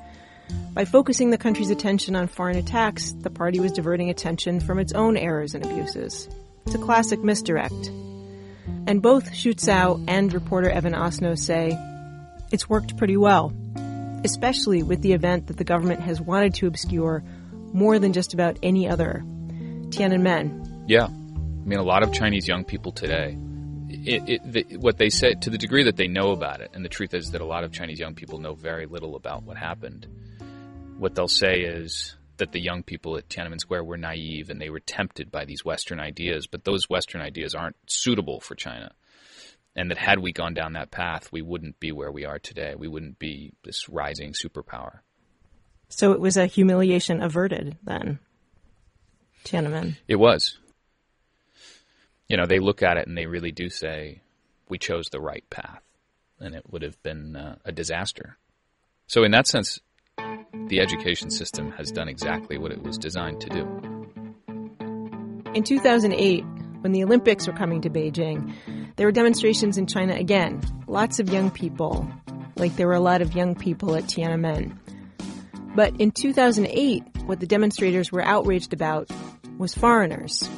[0.74, 4.93] By focusing the country's attention on foreign attacks, the party was diverting attention from its
[4.93, 6.30] own errors and abuses.
[6.66, 7.88] It's a classic misdirect.
[8.88, 11.78] And both Xu Zhao and reporter Evan Osnos say
[12.52, 13.54] it's worked pretty well,
[14.24, 17.24] especially with the event that the government has wanted to obscure
[17.74, 19.24] more than just about any other
[19.89, 20.86] Tiananmen.
[20.88, 21.06] Yeah.
[21.06, 23.38] I mean, a lot of Chinese young people today,
[23.89, 26.84] it, it, the, what they say, to the degree that they know about it, and
[26.84, 29.58] the truth is that a lot of Chinese young people know very little about what
[29.58, 30.08] happened.
[31.02, 34.70] What they'll say is that the young people at Tiananmen Square were naive and they
[34.70, 38.91] were tempted by these Western ideas, but those Western ideas aren't suitable for China.
[39.76, 42.76] And that had we gone down that path, we wouldn't be where we are today.
[42.78, 44.99] We wouldn't be this rising superpower.
[45.89, 48.20] So it was a humiliation averted then.
[49.43, 49.97] Tiananmen.
[50.08, 50.60] It was.
[52.28, 54.22] You know, they look at it and they really do say,
[54.70, 55.82] we chose the right path.
[56.39, 58.38] And it would have been uh, a disaster.
[59.08, 59.80] So, in that sense,
[60.72, 63.68] the education system has done exactly what it was designed to do.
[65.53, 66.45] In 2008,
[66.80, 68.55] when the Olympics were coming to Beijing,
[68.95, 70.62] there were demonstrations in China again.
[70.88, 72.09] Lots of young people,
[72.55, 74.78] like there were a lot of young people at Tiananmen.
[75.76, 79.09] But in 2008, what the demonstrators were outraged about
[79.57, 80.49] was foreigners.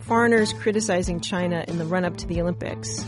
[0.00, 3.06] Foreigners criticizing China in the run up to the Olympics.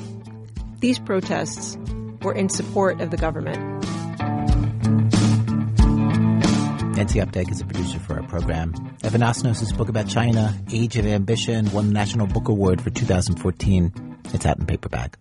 [0.79, 1.77] These protests
[2.23, 3.85] were in support of the government.
[7.01, 8.75] Nancy Updike is a producer for our program.
[9.03, 14.19] Evan Osnos' book about China, Age of Ambition, won the National Book Award for 2014.
[14.35, 15.17] It's out in paperback.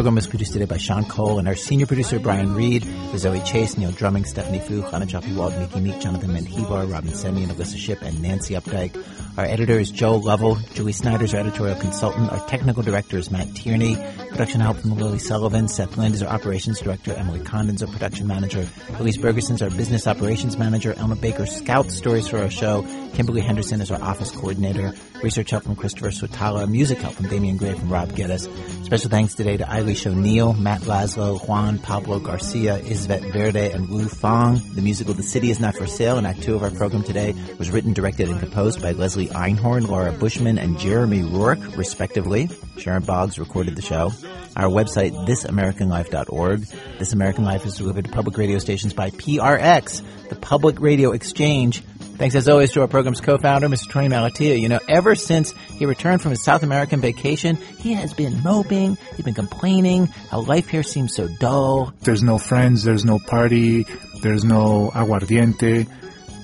[0.00, 3.38] Program was produced today by Sean Cole and our senior producer Brian Reed, with Zoe
[3.40, 7.52] Chace, Neil Drumming, Stephanie Foo, Hannah Jaffe Wald, Miki Meek, Jonathan Menjivar, Robyn Semien, and
[7.52, 8.96] Alissa Shipp, and Nancy Updike.
[9.36, 10.54] Our editor is Joel Lovell.
[10.72, 12.32] Julie Snyder's our editorial consultant.
[12.32, 13.98] Our technical director is Matt Tierney.
[14.30, 15.68] Production help from Lily Sullivan.
[15.68, 17.12] Seth Lind is our operations director.
[17.12, 18.66] Emily Condon's our production manager.
[18.98, 20.94] Elise Bergerson's our business operations manager.
[20.96, 22.82] Elma Baker scouts stories for our show.
[23.12, 24.94] Kimberly Henderson is our office coordinator.
[25.22, 26.66] Research help from Christopher Swetala.
[26.70, 28.48] Music help from Damian Graef from Rob Geddis.
[28.86, 34.08] Special thanks today to Eilish O'Neill, Matt Laszlo, Juan Pablo Garcia, Isvett Verde, and Wu
[34.08, 34.62] Fong.
[34.74, 37.34] The musical The City is Not for Sale in Act 2 of our program today
[37.58, 42.48] was written, directed, and composed by Leslie Einhorn, Laura Bushman, and Jeremy Rourke, respectively.
[42.78, 44.10] Sharon Boggs recorded the show.
[44.56, 46.60] Our website, thisamericanlife.org.
[46.98, 51.82] This American Life is delivered to public radio stations by PRX, the Public Radio Exchange.
[52.20, 53.90] Thanks as always to our program's co-founder, Mr.
[53.90, 54.60] Torey Malatia.
[54.60, 58.98] You know, ever since he returned from his South American vacation, he has been moping,
[59.16, 61.94] he's been complaining how life here seems so dull.
[62.00, 63.86] There's no friends, there's no party,
[64.20, 65.88] there's no aguardiente,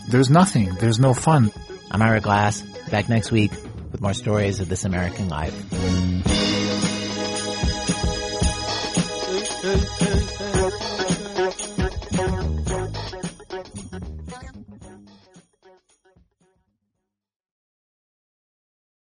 [0.08, 1.52] there's nothing, there's no fun.
[1.90, 3.52] I'm Ira Glass, back next week
[3.92, 6.55] with more stories of this American life.